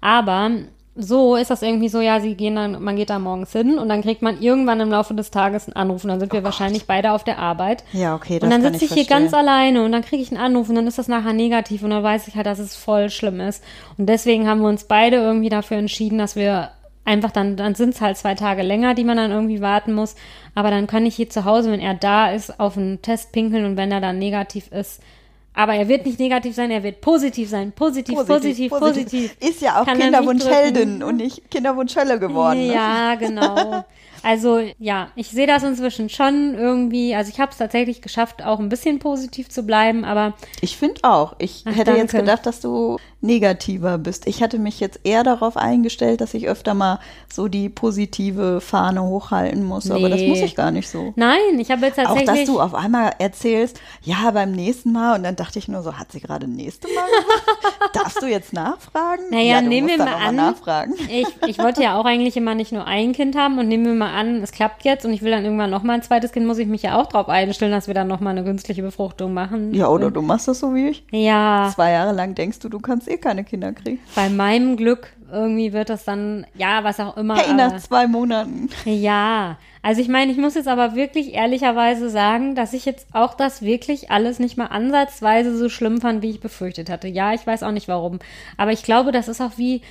[0.00, 0.50] Aber
[0.96, 3.88] so ist das irgendwie so, ja, sie gehen dann, man geht da morgens hin und
[3.88, 6.86] dann kriegt man irgendwann im Laufe des Tages einen Anruf und dann sind wir wahrscheinlich
[6.86, 7.84] beide auf der Arbeit.
[7.92, 10.30] Ja, okay, das Und dann sitze ich ich hier ganz alleine und dann kriege ich
[10.30, 12.76] einen Anruf und dann ist das nachher negativ und dann weiß ich halt, dass es
[12.76, 13.62] voll schlimm ist.
[13.98, 16.70] Und deswegen haben wir uns beide irgendwie dafür entschieden, dass wir
[17.10, 20.14] einfach dann, dann sind es halt zwei Tage länger, die man dann irgendwie warten muss.
[20.54, 23.64] Aber dann kann ich hier zu Hause, wenn er da ist, auf einen Test pinkeln
[23.64, 25.00] und wenn er dann negativ ist.
[25.52, 27.72] Aber er wird nicht negativ sein, er wird positiv sein.
[27.72, 29.36] Positiv, positiv, positiv.
[29.40, 32.68] Ist ja auch er Kinderwunschheldin und nicht Kinderwunschhölle geworden.
[32.68, 32.74] Ne?
[32.74, 33.84] Ja, genau.
[34.22, 37.14] Also ja, ich sehe das inzwischen schon irgendwie.
[37.14, 41.00] Also ich habe es tatsächlich geschafft, auch ein bisschen positiv zu bleiben, aber Ich finde
[41.02, 41.34] auch.
[41.38, 42.18] Ich Ach, hätte jetzt danke.
[42.26, 44.26] gedacht, dass du negativer bist.
[44.26, 47.00] Ich hatte mich jetzt eher darauf eingestellt, dass ich öfter mal
[47.32, 49.90] so die positive Fahne hochhalten muss.
[49.90, 50.28] Aber das Nee.
[50.28, 51.12] muss ich gar nicht so.
[51.16, 52.46] nein, ich habe jetzt Auch tatsächlich.
[52.46, 55.16] dass du auf einmal erzählst, ja, beim nächsten Mal.
[55.16, 57.60] Und dann dachte ich nur so, hat sie gerade nächste Mal gemacht?
[57.94, 59.24] Darfst du jetzt nachfragen?
[59.30, 60.36] Naja, ja, nehmen wir mal an.
[60.36, 60.94] nachfragen.
[61.10, 63.94] Ich, ich wollte ja auch eigentlich immer nicht nur ein Kind haben und nehmen wir
[63.94, 66.46] mal an, es klappt jetzt und ich will dann irgendwann noch mal ein zweites Kind,
[66.46, 69.32] muss ich mich ja auch drauf einstellen, dass wir dann noch mal eine künstliche Befruchtung
[69.32, 69.74] machen.
[69.74, 71.04] Ja, oder du machst das so wie ich.
[71.10, 74.00] Ja, Zwei Jahre lang denkst du, du kannst eh keine Kinder kriegen.
[74.14, 77.36] bei meinem Glück irgendwie wird das dann, ja, was auch immer.
[77.36, 78.68] Hey, nach zwei Monaten.
[78.84, 83.34] Ja, also ich meine, ich muss jetzt aber wirklich ehrlicherweise sagen, dass ich jetzt auch
[83.34, 87.08] das wirklich alles nicht mal ansatzweise so schlimm fand, wie ich befürchtet hatte.
[87.08, 88.18] Ja, ich weiß auch nicht warum.
[88.56, 89.82] Aber ich glaube, das ist auch wie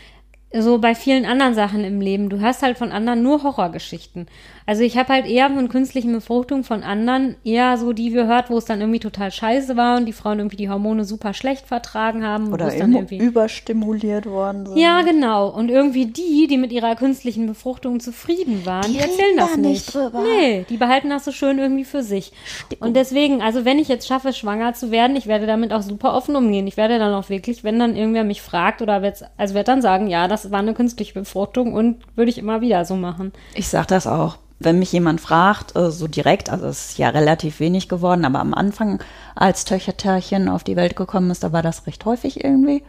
[0.51, 2.29] so bei vielen anderen Sachen im Leben.
[2.29, 4.27] Du hörst halt von anderen nur Horrorgeschichten.
[4.65, 8.57] Also ich habe halt eher von künstlichen Befruchtungen von anderen eher so die gehört, wo
[8.57, 12.23] es dann irgendwie total scheiße war und die Frauen irgendwie die Hormone super schlecht vertragen
[12.23, 12.53] haben.
[12.53, 14.77] Oder es dann irgendwie überstimuliert worden sind.
[14.77, 15.49] ja, genau.
[15.49, 19.57] Und irgendwie die, die mit ihrer künstlichen Befruchtung zufrieden waren, die, Die erzählen das da
[19.57, 19.93] nicht.
[19.93, 20.21] drüber.
[20.23, 22.31] Nee, die behalten das so schön irgendwie für sich.
[22.79, 26.13] Und deswegen, also wenn ich jetzt schaffe, schwanger zu werden, ich werde damit auch super
[26.13, 26.67] offen umgehen.
[26.67, 29.81] Ich werde dann auch wirklich, wenn dann irgendwer mich fragt oder wird's, also werde dann
[29.81, 33.31] sagen, ja, das war eine künstliche Befruchtung und würde ich immer wieder so machen.
[33.53, 34.37] Ich sag das auch.
[34.61, 38.39] Wenn mich jemand fragt, äh, so direkt, also es ist ja relativ wenig geworden, aber
[38.39, 39.01] am Anfang,
[39.35, 42.83] als Töchertärchen auf die Welt gekommen ist, da war das recht häufig irgendwie.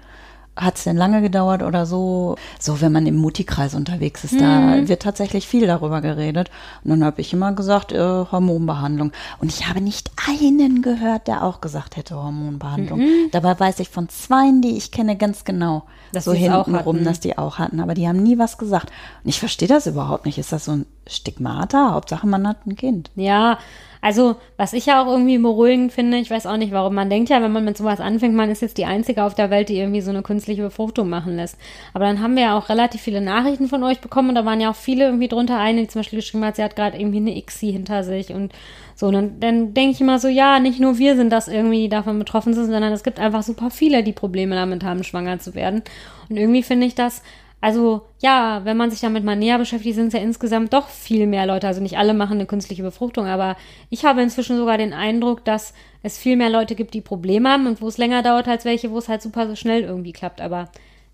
[0.57, 2.37] Hat es denn lange gedauert oder so?
[2.59, 6.51] So, wenn man im Mutti-Kreis unterwegs ist, da wird tatsächlich viel darüber geredet.
[6.85, 9.13] Und dann habe ich immer gesagt, äh, Hormonbehandlung.
[9.39, 13.01] Und ich habe nicht einen gehört, der auch gesagt hätte Hormonbehandlung.
[13.33, 17.39] Dabei weiß ich von zweien, die ich kenne, ganz genau, Dass so hintenrum, dass die
[17.39, 17.81] auch hatten.
[17.81, 18.91] Aber die haben nie was gesagt.
[19.25, 20.37] Und ich verstehe das überhaupt nicht.
[20.37, 21.93] Ist das so ein Stigmata.
[21.93, 23.11] Hauptsache, man hat ein Kind.
[23.17, 23.59] Ja,
[24.03, 27.29] also, was ich ja auch irgendwie beruhigend finde, ich weiß auch nicht warum, man denkt
[27.29, 29.79] ja, wenn man mit sowas anfängt, man ist jetzt die Einzige auf der Welt, die
[29.79, 31.59] irgendwie so eine künstliche Befruchtung machen lässt.
[31.93, 34.61] Aber dann haben wir ja auch relativ viele Nachrichten von euch bekommen und da waren
[34.61, 37.19] ja auch viele irgendwie drunter eine, die zum Beispiel geschrieben hat, sie hat gerade irgendwie
[37.19, 38.53] eine ICSI hinter sich und
[38.95, 39.09] so.
[39.09, 41.89] Und dann, dann denke ich immer so, ja, nicht nur wir sind das irgendwie, die
[41.91, 45.55] davon betroffen sind, sondern es gibt einfach super viele, die Probleme damit haben, schwanger zu
[45.55, 45.83] werden.
[46.31, 47.23] Und irgendwie finde ich das
[47.61, 51.27] also ja, wenn man sich damit mal näher beschäftigt, sind es ja insgesamt doch viel
[51.27, 51.67] mehr Leute.
[51.67, 53.57] Also nicht alle machen eine künstliche Befruchtung, aber
[53.91, 57.67] ich habe inzwischen sogar den Eindruck, dass es viel mehr Leute gibt, die Probleme haben
[57.67, 60.41] und wo es länger dauert als welche, wo es halt super so schnell irgendwie klappt.
[60.41, 60.71] Aber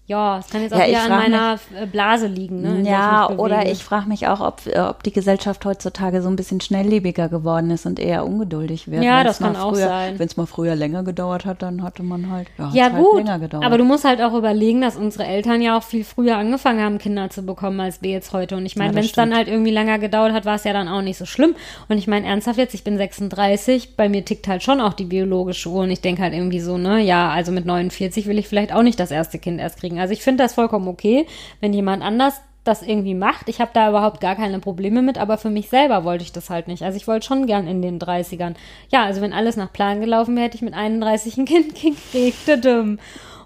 [0.09, 2.63] ja, es kann jetzt auch ja, wieder an meiner mich, äh, Blase liegen.
[2.63, 6.29] Ne, ja, ich oder ich frage mich auch, ob, äh, ob die Gesellschaft heutzutage so
[6.29, 9.03] ein bisschen schnelllebiger geworden ist und eher ungeduldig wird.
[9.03, 10.19] Ja, das kann auch früher, sein.
[10.21, 13.17] Wenn es mal früher länger gedauert hat, dann hatte man halt, ja, ja halt gut,
[13.17, 13.65] länger gedauert.
[13.65, 16.99] aber du musst halt auch überlegen, dass unsere Eltern ja auch viel früher angefangen haben,
[16.99, 18.57] Kinder zu bekommen, als wir jetzt heute.
[18.57, 20.73] Und ich meine, ja, wenn es dann halt irgendwie länger gedauert hat, war es ja
[20.73, 21.57] dann auch nicht so schlimm.
[21.89, 25.05] Und ich meine, ernsthaft jetzt, ich bin 36, bei mir tickt halt schon auch die
[25.05, 28.47] biologische Uhr und ich denke halt irgendwie so, ne, ja, also mit 49 will ich
[28.47, 29.96] vielleicht auch nicht das erste Kind erst kriegen.
[30.01, 31.27] Also ich finde das vollkommen okay,
[31.61, 33.49] wenn jemand anders das irgendwie macht.
[33.49, 36.51] Ich habe da überhaupt gar keine Probleme mit, aber für mich selber wollte ich das
[36.51, 36.83] halt nicht.
[36.83, 38.55] Also ich wollte schon gern in den 30ern.
[38.91, 42.67] Ja, also wenn alles nach Plan gelaufen wäre, hätte ich mit 31 ein Kind gekriegt.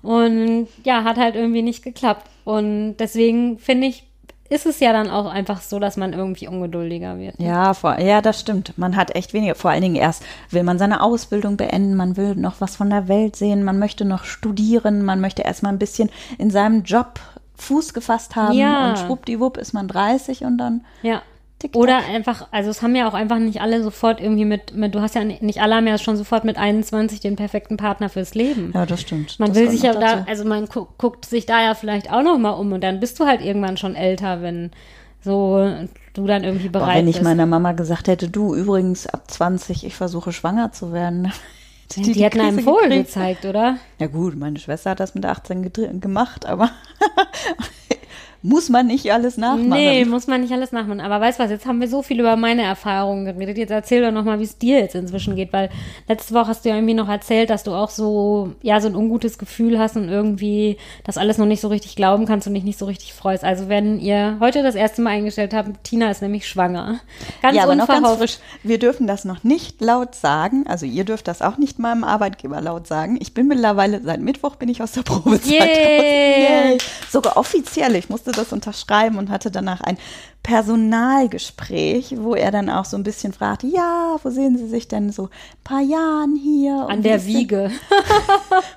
[0.03, 2.26] Und ja, hat halt irgendwie nicht geklappt.
[2.44, 4.05] Und deswegen finde ich,
[4.51, 7.36] ist es ja dann auch einfach so, dass man irgendwie ungeduldiger wird.
[7.38, 8.76] Ja, vor, ja, das stimmt.
[8.76, 9.55] Man hat echt weniger.
[9.55, 13.09] Vor allen Dingen erst will man seine Ausbildung beenden, man will noch was von der
[13.09, 17.20] Welt sehen, man möchte noch studieren, man möchte erstmal ein bisschen in seinem Job
[17.57, 18.90] Fuß gefasst haben ja.
[18.90, 21.22] und schwuppdiwupp ist man 30 und dann ja.
[21.61, 21.83] TikTok.
[21.83, 25.03] Oder einfach, also es haben ja auch einfach nicht alle sofort irgendwie mit, mit du
[25.03, 28.73] hast ja nicht alle haben ja schon sofort mit 21 den perfekten Partner fürs Leben.
[28.75, 29.39] Ja, das stimmt.
[29.39, 32.23] Man das will sich ja da, also man gu guckt sich da ja vielleicht auch
[32.23, 34.71] noch mal um und dann bist du halt irgendwann schon älter, wenn
[35.23, 35.71] so
[36.15, 37.25] du dann irgendwie bereit Boah, wenn ich bist.
[37.25, 41.31] meiner Mama gesagt hätte, du übrigens ab 20, ich versuche schwanger zu werden.
[41.97, 43.77] Die, die, die hätten einem Vogel gezeigt, oder?
[43.99, 46.71] Ja gut, meine Schwester hat das mit 18 gemacht, aber
[48.43, 49.68] muss man nicht alles nachmachen.
[49.68, 51.01] Nee, muss man nicht alles nachmachen.
[51.01, 53.59] Aber weißt du was, jetzt haben wir so viel über meine Erfahrungen geredet.
[53.59, 55.68] Jetzt erzähl doch nochmal, wie es dir jetzt inzwischen geht, weil
[56.09, 58.97] letzte Woche hast du ja irgendwie noch erzählt, dass du auch so, ja, so ein
[58.97, 62.64] ungutes Gefühl hast und irgendwie das alles noch nicht so richtig glauben kannst und dich
[62.64, 63.45] nicht so richtig freust.
[63.45, 67.01] Also wenn ihr heute das erste Mal eingestellt habt, Tina ist nämlich schwanger.
[67.43, 68.38] Ganz ja, aber noch ganz frisch.
[68.62, 70.64] Wir dürfen das noch nicht laut sagen.
[70.66, 73.18] Also ihr dürft das auch nicht meinem Arbeitgeber laut sagen.
[73.20, 76.70] Ich bin mittlerweile, seit Mittwoch bin ich aus der Probezeit Yay.
[76.70, 76.78] Yay.
[77.11, 77.95] Sogar offiziell.
[77.97, 79.99] Ich musste musste das unterschreiben und hatte danach ein
[80.43, 85.12] Personalgespräch, wo er dann auch so ein bisschen fragte, ja, wo sehen Sie sich denn
[85.12, 86.87] so ein paar Jahren hier?
[86.89, 87.70] An der Wiege.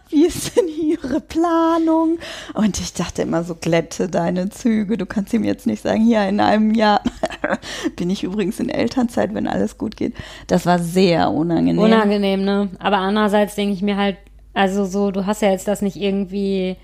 [0.09, 2.19] wie ist denn Ihre Planung?
[2.53, 4.97] Und ich dachte immer so, glätte deine Züge.
[4.97, 7.01] Du kannst ihm jetzt nicht sagen, hier in einem Jahr
[7.95, 10.15] bin ich übrigens in Elternzeit, wenn alles gut geht.
[10.47, 11.81] Das war sehr unangenehm.
[11.81, 12.69] Unangenehm, ne?
[12.79, 14.17] Aber andererseits denke ich mir halt,
[14.53, 16.75] also so, du hast ja jetzt das nicht irgendwie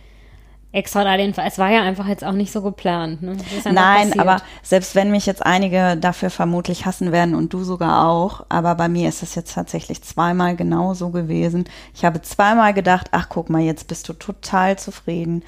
[0.71, 3.23] extra da den, es war ja einfach jetzt auch nicht so geplant.
[3.23, 3.37] Ne?
[3.65, 4.19] Nein, passiert.
[4.19, 8.75] aber selbst wenn mich jetzt einige dafür vermutlich hassen werden und du sogar auch, aber
[8.75, 11.65] bei mir ist es jetzt tatsächlich zweimal genau so gewesen.
[11.95, 15.43] Ich habe zweimal gedacht, ach guck mal, jetzt bist du total zufrieden.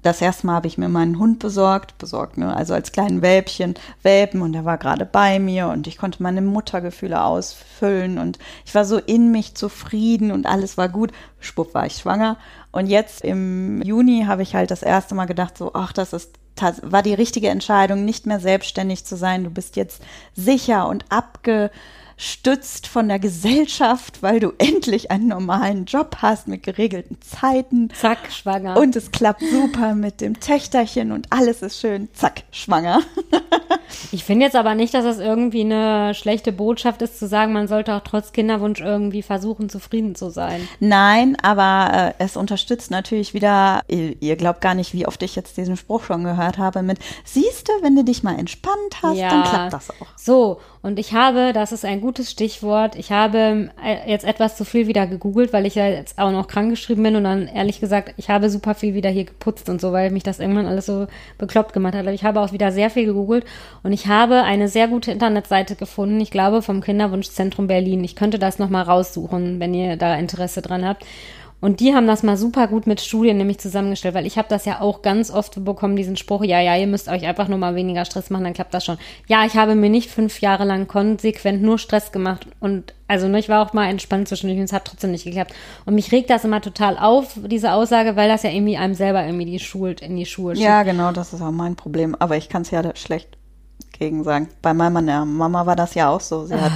[0.00, 2.54] Das erste Mal habe ich mir meinen Hund besorgt, besorgt, ne?
[2.54, 6.42] also als kleinen Welpchen, Welpen und er war gerade bei mir und ich konnte meine
[6.42, 11.10] Muttergefühle ausfüllen und ich war so in mich zufrieden und alles war gut.
[11.40, 12.36] Spupp war ich schwanger
[12.76, 16.38] und jetzt im Juni habe ich halt das erste Mal gedacht, so, ach, das ist
[16.82, 19.44] war die richtige Entscheidung, nicht mehr selbstständig zu sein.
[19.44, 20.02] Du bist jetzt
[20.34, 21.70] sicher und abge
[22.16, 27.90] stützt von der Gesellschaft, weil du endlich einen normalen Job hast mit geregelten Zeiten.
[27.90, 28.76] Zack, schwanger.
[28.78, 32.08] Und es klappt super mit dem Töchterchen und alles ist schön.
[32.14, 33.02] Zack, schwanger.
[34.12, 37.68] ich finde jetzt aber nicht, dass es irgendwie eine schlechte Botschaft ist, zu sagen, man
[37.68, 40.66] sollte auch trotz Kinderwunsch irgendwie versuchen, zufrieden zu sein.
[40.80, 45.36] Nein, aber äh, es unterstützt natürlich wieder, ihr, ihr, glaubt gar nicht, wie oft ich
[45.36, 49.18] jetzt diesen Spruch schon gehört habe mit, siehst du, wenn du dich mal entspannt hast,
[49.18, 49.28] ja.
[49.28, 50.06] dann klappt das auch.
[50.16, 54.64] So, und ich habe, das ist ein gutes Stichwort, ich habe äh, jetzt etwas zu
[54.64, 58.14] viel wieder gegoogelt, weil ich ja jetzt auch noch krankgeschrieben bin und dann ehrlich gesagt,
[58.18, 61.08] ich habe super viel wieder hier geputzt und so, weil mich das irgendwann alles so
[61.38, 62.02] bekloppt gemacht hat.
[62.02, 63.44] Aber ich habe auch wieder sehr viel gegoogelt
[63.82, 68.04] und ich habe eine sehr gute Internetseite gefunden, ich glaube vom Kinderwunschzentrum Berlin.
[68.04, 71.04] Ich könnte das nochmal raussuchen, wenn ihr da Interesse dran habt.
[71.66, 74.66] Und die haben das mal super gut mit Studien nämlich zusammengestellt, weil ich habe das
[74.66, 77.74] ja auch ganz oft bekommen, diesen Spruch, ja, ja, ihr müsst euch einfach nur mal
[77.74, 78.98] weniger Stress machen, dann klappt das schon.
[79.26, 83.40] Ja, ich habe mir nicht fünf Jahre lang konsequent nur Stress gemacht und also ne,
[83.40, 85.54] ich war auch mal entspannt zwischendurch und es hat trotzdem nicht geklappt.
[85.86, 89.26] Und mich regt das immer total auf, diese Aussage, weil das ja irgendwie einem selber
[89.26, 90.64] irgendwie die schult, in die Schuhe schiebt.
[90.64, 92.14] Ja, genau, das ist auch mein Problem.
[92.16, 93.38] Aber ich kann es ja schlecht
[93.98, 94.50] gegen sagen.
[94.62, 96.46] Bei meiner Mama war das ja auch so.
[96.46, 96.70] Sie hat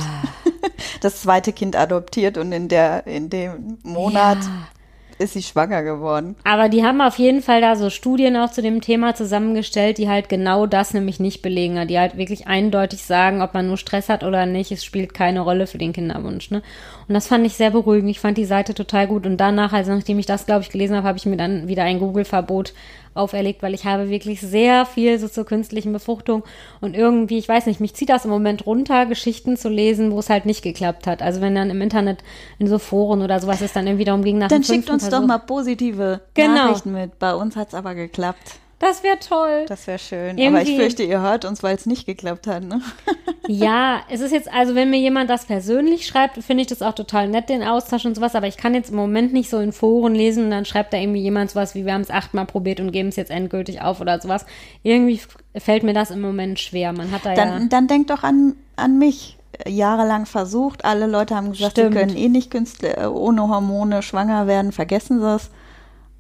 [1.01, 4.51] das zweite Kind adoptiert und in der in dem Monat Ja.
[5.21, 6.35] Ist sie schwanger geworden.
[6.45, 10.09] Aber die haben auf jeden Fall da so Studien auch zu dem Thema zusammengestellt, die
[10.09, 14.09] halt genau das nämlich nicht belegen, die halt wirklich eindeutig sagen, ob man nur Stress
[14.09, 16.51] hat oder nicht, es spielt keine Rolle für den Kinderwunsch.
[16.51, 16.63] Ne?
[17.07, 18.11] Und das fand ich sehr beruhigend.
[18.11, 19.27] Ich fand die Seite total gut.
[19.27, 21.85] Und danach, also nachdem ich das, glaube ich, gelesen habe, habe ich mir dann wieder
[21.85, 22.73] ein Google-Verbot
[23.15, 26.45] auferlegt, weil ich habe wirklich sehr viel so zur künstlichen Befruchtung
[26.81, 30.19] und irgendwie, ich weiß nicht, mich zieht das im Moment runter, Geschichten zu lesen, wo
[30.21, 31.21] es halt nicht geklappt hat.
[31.23, 32.19] Also wenn dann im Internet
[32.59, 35.19] in so Foren oder sowas es dann irgendwie darum ging, nach Dann schickt uns doch
[35.19, 36.55] Versuch- mal positive Genau.
[36.55, 37.19] Nachrichten mit.
[37.19, 38.59] Bei uns hat's aber geklappt.
[38.81, 39.67] Das wäre toll.
[39.69, 40.31] Das wäre schön.
[40.31, 42.65] Aber ich Irgendwie- fürchte, ihr hört uns, weil es nicht geklappt hat.
[42.65, 42.81] Ne?
[43.49, 46.95] Ja, es ist jetzt, also wenn mir jemand das persönlich schreibt, finde ich das auch
[46.95, 49.73] total nett, den Austausch und sowas, aber ich kann jetzt im Moment nicht so in
[49.73, 52.79] Foren lesen und dann schreibt da irgendwie jemand sowas wie, wir haben es achtmal probiert
[52.79, 54.47] und geben es jetzt endgültig auf oder sowas.
[54.85, 55.21] Irgendwie
[55.57, 56.93] fällt mir das im Moment schwer.
[56.93, 57.67] Man hat da Dann, ja.
[57.69, 59.37] dann denk doch an, an mich.
[59.67, 61.95] Jahrelang versucht, alle Leute haben gesagt, Stimmt.
[61.95, 65.51] sie können eh nicht Künstler, äh, ohne Hormone schwanger werden, vergessen sie es.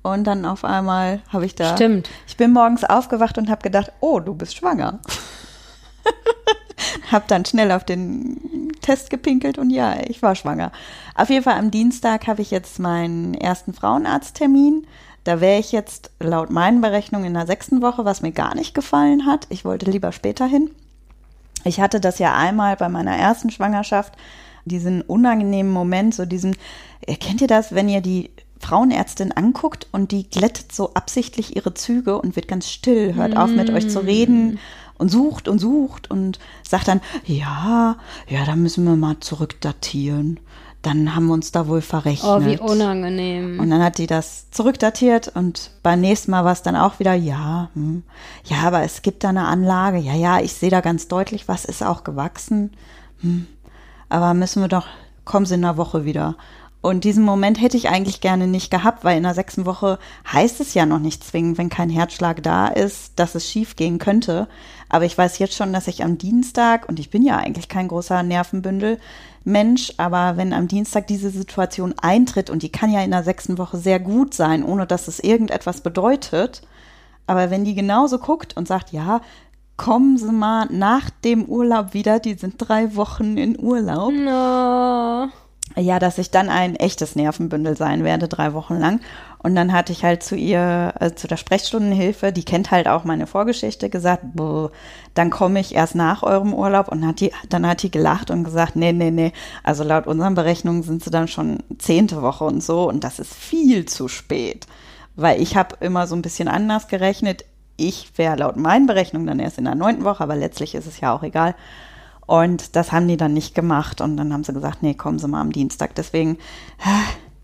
[0.02, 1.74] Und dann auf einmal habe ich da.
[1.76, 2.08] Stimmt.
[2.26, 5.00] Ich bin morgens aufgewacht und habe gedacht, oh, du bist schwanger.
[7.12, 10.72] hab dann schnell auf den Test gepinkelt und ja, ich war schwanger.
[11.14, 14.86] Auf jeden Fall am Dienstag habe ich jetzt meinen ersten Frauenarzttermin.
[15.24, 18.74] Da wäre ich jetzt laut meinen Berechnungen in der sechsten Woche, was mir gar nicht
[18.74, 19.46] gefallen hat.
[19.50, 20.70] Ich wollte lieber später hin.
[21.64, 24.14] Ich hatte das ja einmal bei meiner ersten Schwangerschaft,
[24.64, 26.56] diesen unangenehmen Moment, so diesen,
[27.06, 28.30] äh, kennt ihr das, wenn ihr die
[28.60, 33.50] Frauenärztin anguckt und die glättet so absichtlich ihre Züge und wird ganz still, hört auf
[33.50, 34.58] mit euch zu reden
[34.98, 37.96] und sucht und sucht und sagt dann, ja,
[38.28, 40.38] ja, da müssen wir mal zurückdatieren.
[40.82, 42.30] Dann haben wir uns da wohl verrechnet.
[42.30, 43.60] Oh, wie unangenehm.
[43.60, 47.14] Und dann hat die das zurückdatiert und beim nächsten Mal war es dann auch wieder,
[47.14, 48.02] ja, hm,
[48.44, 51.64] ja, aber es gibt da eine Anlage, ja, ja, ich sehe da ganz deutlich, was
[51.64, 52.72] ist auch gewachsen.
[53.20, 53.46] Hm,
[54.08, 54.86] aber müssen wir doch,
[55.24, 56.36] kommen Sie in einer Woche wieder.
[56.82, 59.98] Und diesen Moment hätte ich eigentlich gerne nicht gehabt, weil in der sechsten Woche
[60.32, 63.98] heißt es ja noch nicht zwingend, wenn kein Herzschlag da ist, dass es schief gehen
[63.98, 64.48] könnte.
[64.88, 67.88] Aber ich weiß jetzt schon, dass ich am Dienstag, und ich bin ja eigentlich kein
[67.88, 68.98] großer Nervenbündel,
[69.44, 73.58] Mensch, aber wenn am Dienstag diese Situation eintritt, und die kann ja in der sechsten
[73.58, 76.62] Woche sehr gut sein, ohne dass es irgendetwas bedeutet,
[77.26, 79.20] aber wenn die genauso guckt und sagt, ja,
[79.76, 85.28] kommen Sie mal nach dem Urlaub wieder, die sind drei Wochen in Urlaub, No.
[85.76, 89.00] Ja, dass ich dann ein echtes Nervenbündel sein werde, drei Wochen lang.
[89.38, 93.04] Und dann hatte ich halt zu ihr, äh, zu der Sprechstundenhilfe, die kennt halt auch
[93.04, 94.70] meine Vorgeschichte, gesagt, boah,
[95.14, 96.88] dann komme ich erst nach eurem Urlaub.
[96.88, 100.34] Und hat die, dann hat die gelacht und gesagt, nee, nee, nee, also laut unseren
[100.34, 102.88] Berechnungen sind sie dann schon zehnte Woche und so.
[102.88, 104.66] Und das ist viel zu spät.
[105.16, 107.44] Weil ich habe immer so ein bisschen anders gerechnet.
[107.76, 111.00] Ich wäre laut meinen Berechnungen dann erst in der neunten Woche, aber letztlich ist es
[111.00, 111.54] ja auch egal.
[112.30, 114.00] Und das haben die dann nicht gemacht.
[114.00, 115.96] Und dann haben sie gesagt, nee, kommen Sie mal am Dienstag.
[115.96, 116.38] Deswegen,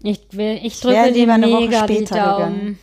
[0.01, 2.55] Ich, will, ich drücke dir lieber eine Woche mega die später Daumen.
[2.55, 2.79] gegangen.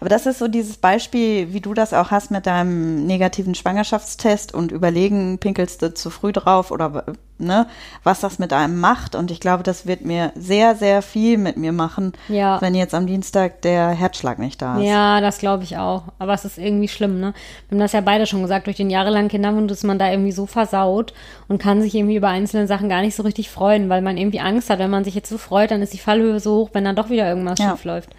[0.00, 4.54] Aber das ist so dieses Beispiel, wie du das auch hast mit deinem negativen Schwangerschaftstest
[4.54, 7.04] und überlegen, pinkelst du zu früh drauf oder
[7.38, 7.66] ne,
[8.02, 9.14] was das mit einem macht.
[9.14, 12.60] Und ich glaube, das wird mir sehr, sehr viel mit mir machen, Ja.
[12.60, 14.84] wenn jetzt am Dienstag der Herzschlag nicht da ist.
[14.84, 16.02] Ja, das glaube ich auch.
[16.18, 17.34] Aber es ist irgendwie schlimm, ne?
[17.68, 20.32] Wir haben das ja beide schon gesagt, durch den jahrelangen Kinderwunsch ist man da irgendwie
[20.32, 21.12] so versaut
[21.46, 24.40] und kann sich irgendwie über einzelne Sachen gar nicht so richtig freuen, weil man irgendwie
[24.40, 26.84] Angst hat, wenn man sich jetzt so freut, dann ist die Fallhöhe so hoch, wenn
[26.84, 27.70] dann doch wieder irgendwas Ja.
[27.70, 28.10] schief läuft.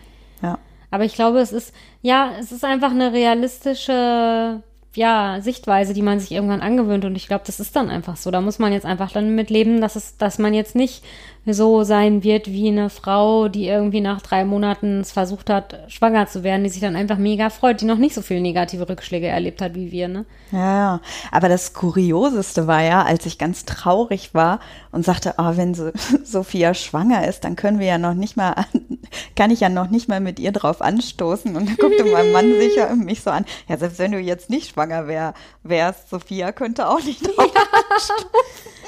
[0.42, 0.58] Ja.
[0.92, 4.62] Aber ich glaube, es ist, ja, es ist einfach eine realistische,
[4.96, 7.06] ja, Sichtweise, die man sich irgendwann angewöhnt.
[7.06, 8.32] Und ich glaube, das ist dann einfach so.
[8.32, 11.04] Da muss man jetzt einfach dann mit leben, dass es, dass man jetzt nicht
[11.46, 16.28] so sein wird wie eine Frau, die irgendwie nach drei Monaten es versucht hat, schwanger
[16.28, 19.28] zu werden, die sich dann einfach mega freut, die noch nicht so viele negative Rückschläge
[19.28, 20.26] erlebt hat wie wir, ne?
[20.52, 21.02] Ja, ja.
[21.32, 24.60] Aber das Kurioseste war ja, als ich ganz traurig war
[24.92, 25.92] und sagte, ah, wenn so,
[26.24, 28.66] Sophia schwanger ist, dann können wir ja noch nicht mal, an,
[29.36, 31.56] kann ich ja noch nicht mal mit ihr drauf anstoßen.
[31.56, 33.46] Und dann guckte mein Mann sicher mich so an.
[33.68, 35.34] Ja, selbst wenn du jetzt nicht schwanger wär,
[35.64, 37.52] wärst, Sophia könnte auch nicht drauf.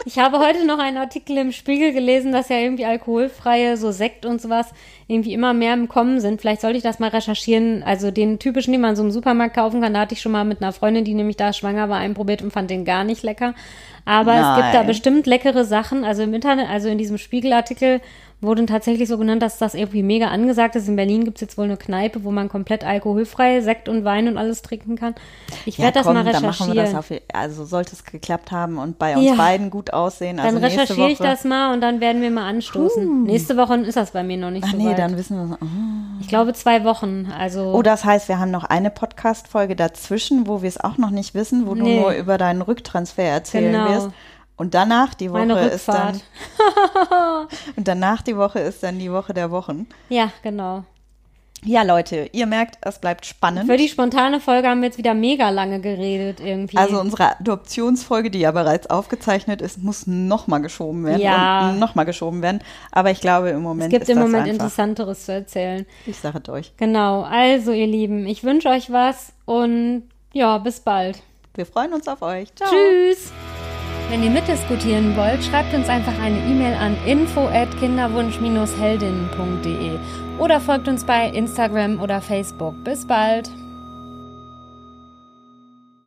[0.06, 4.26] Ich habe heute noch einen Artikel im Spiegel gelesen, dass ja irgendwie alkoholfreie, so Sekt
[4.26, 4.74] und sowas
[5.08, 6.42] irgendwie immer mehr im Kommen sind.
[6.42, 7.84] Vielleicht sollte ich das mal recherchieren.
[7.84, 10.44] Also den typischen, den man so im Supermarkt kaufen kann, da hatte ich schon mal
[10.44, 13.22] mit einer Freundin, die nämlich da schwanger war, einen probiert und fand den gar nicht
[13.22, 13.54] lecker.
[14.04, 14.88] Aber es gibt da Nein.
[14.88, 16.04] bestimmt leckere Sachen.
[16.04, 18.02] Also im Internet, also in diesem Spiegelartikel
[18.44, 20.88] Wurden tatsächlich so genannt, dass das irgendwie mega angesagt ist.
[20.88, 24.28] In Berlin gibt es jetzt wohl eine Kneipe, wo man komplett alkoholfrei Sekt und Wein
[24.28, 25.14] und alles trinken kann.
[25.68, 26.68] Ich Ja, werde das komm, mal dann recherchieren.
[26.68, 29.36] machen wir das auf, also sollte es geklappt haben und bei uns Ja.
[29.36, 30.38] beiden gut aussehen.
[30.38, 33.24] dann Also nächste recherchiere ich das mal und dann werden wir mal anstoßen.
[33.26, 34.98] Nächste Woche ist das bei mir noch nicht Ach so nee, weit.
[34.98, 35.58] dann wissen wir.
[35.62, 35.66] Oh.
[36.20, 37.32] ich glaube zwei Wochen.
[37.38, 41.12] Also oh, das heißt, wir haben noch eine Podcast-Folge dazwischen, wo wir es auch noch
[41.12, 41.96] nicht wissen, wo Nee.
[41.96, 43.88] du nur über deinen Rücktransfer erzählen Genau.
[43.90, 44.10] wirst.
[44.62, 46.22] Und danach die Woche ist dann
[47.76, 49.88] und danach die Woche ist dann die Woche der Wochen.
[50.08, 50.84] Ja, genau.
[51.64, 53.66] Ja, Leute, ihr merkt, es bleibt spannend.
[53.66, 56.78] Für die spontane Folge haben wir jetzt wieder mega lange geredet irgendwie.
[56.78, 61.72] Also unsere Adoptionsfolge, die ja bereits aufgezeichnet ist, muss nochmal geschoben werden Ja.
[61.72, 62.60] und nochmal geschoben werden.
[62.92, 64.52] Aber ich glaube, im es Moment gibt ist im Moment einfach.
[64.54, 65.88] Interessanteres zu erzählen.
[66.06, 66.74] Ich sage es euch.
[66.78, 70.04] Genau, also ihr Lieben, ich wünsche euch was und
[70.34, 71.20] ja, bis bald.
[71.56, 72.54] Wir freuen uns auf euch.
[72.54, 72.70] Ciao.
[72.70, 73.32] Tschüss!
[74.12, 79.92] Wenn ihr mitdiskutieren wollt, schreibt uns einfach eine E-Mail an info@kinderwunsch-heldinnen.de
[80.38, 82.76] oder folgt uns bei Instagram oder Facebook.
[82.84, 83.50] Bis bald!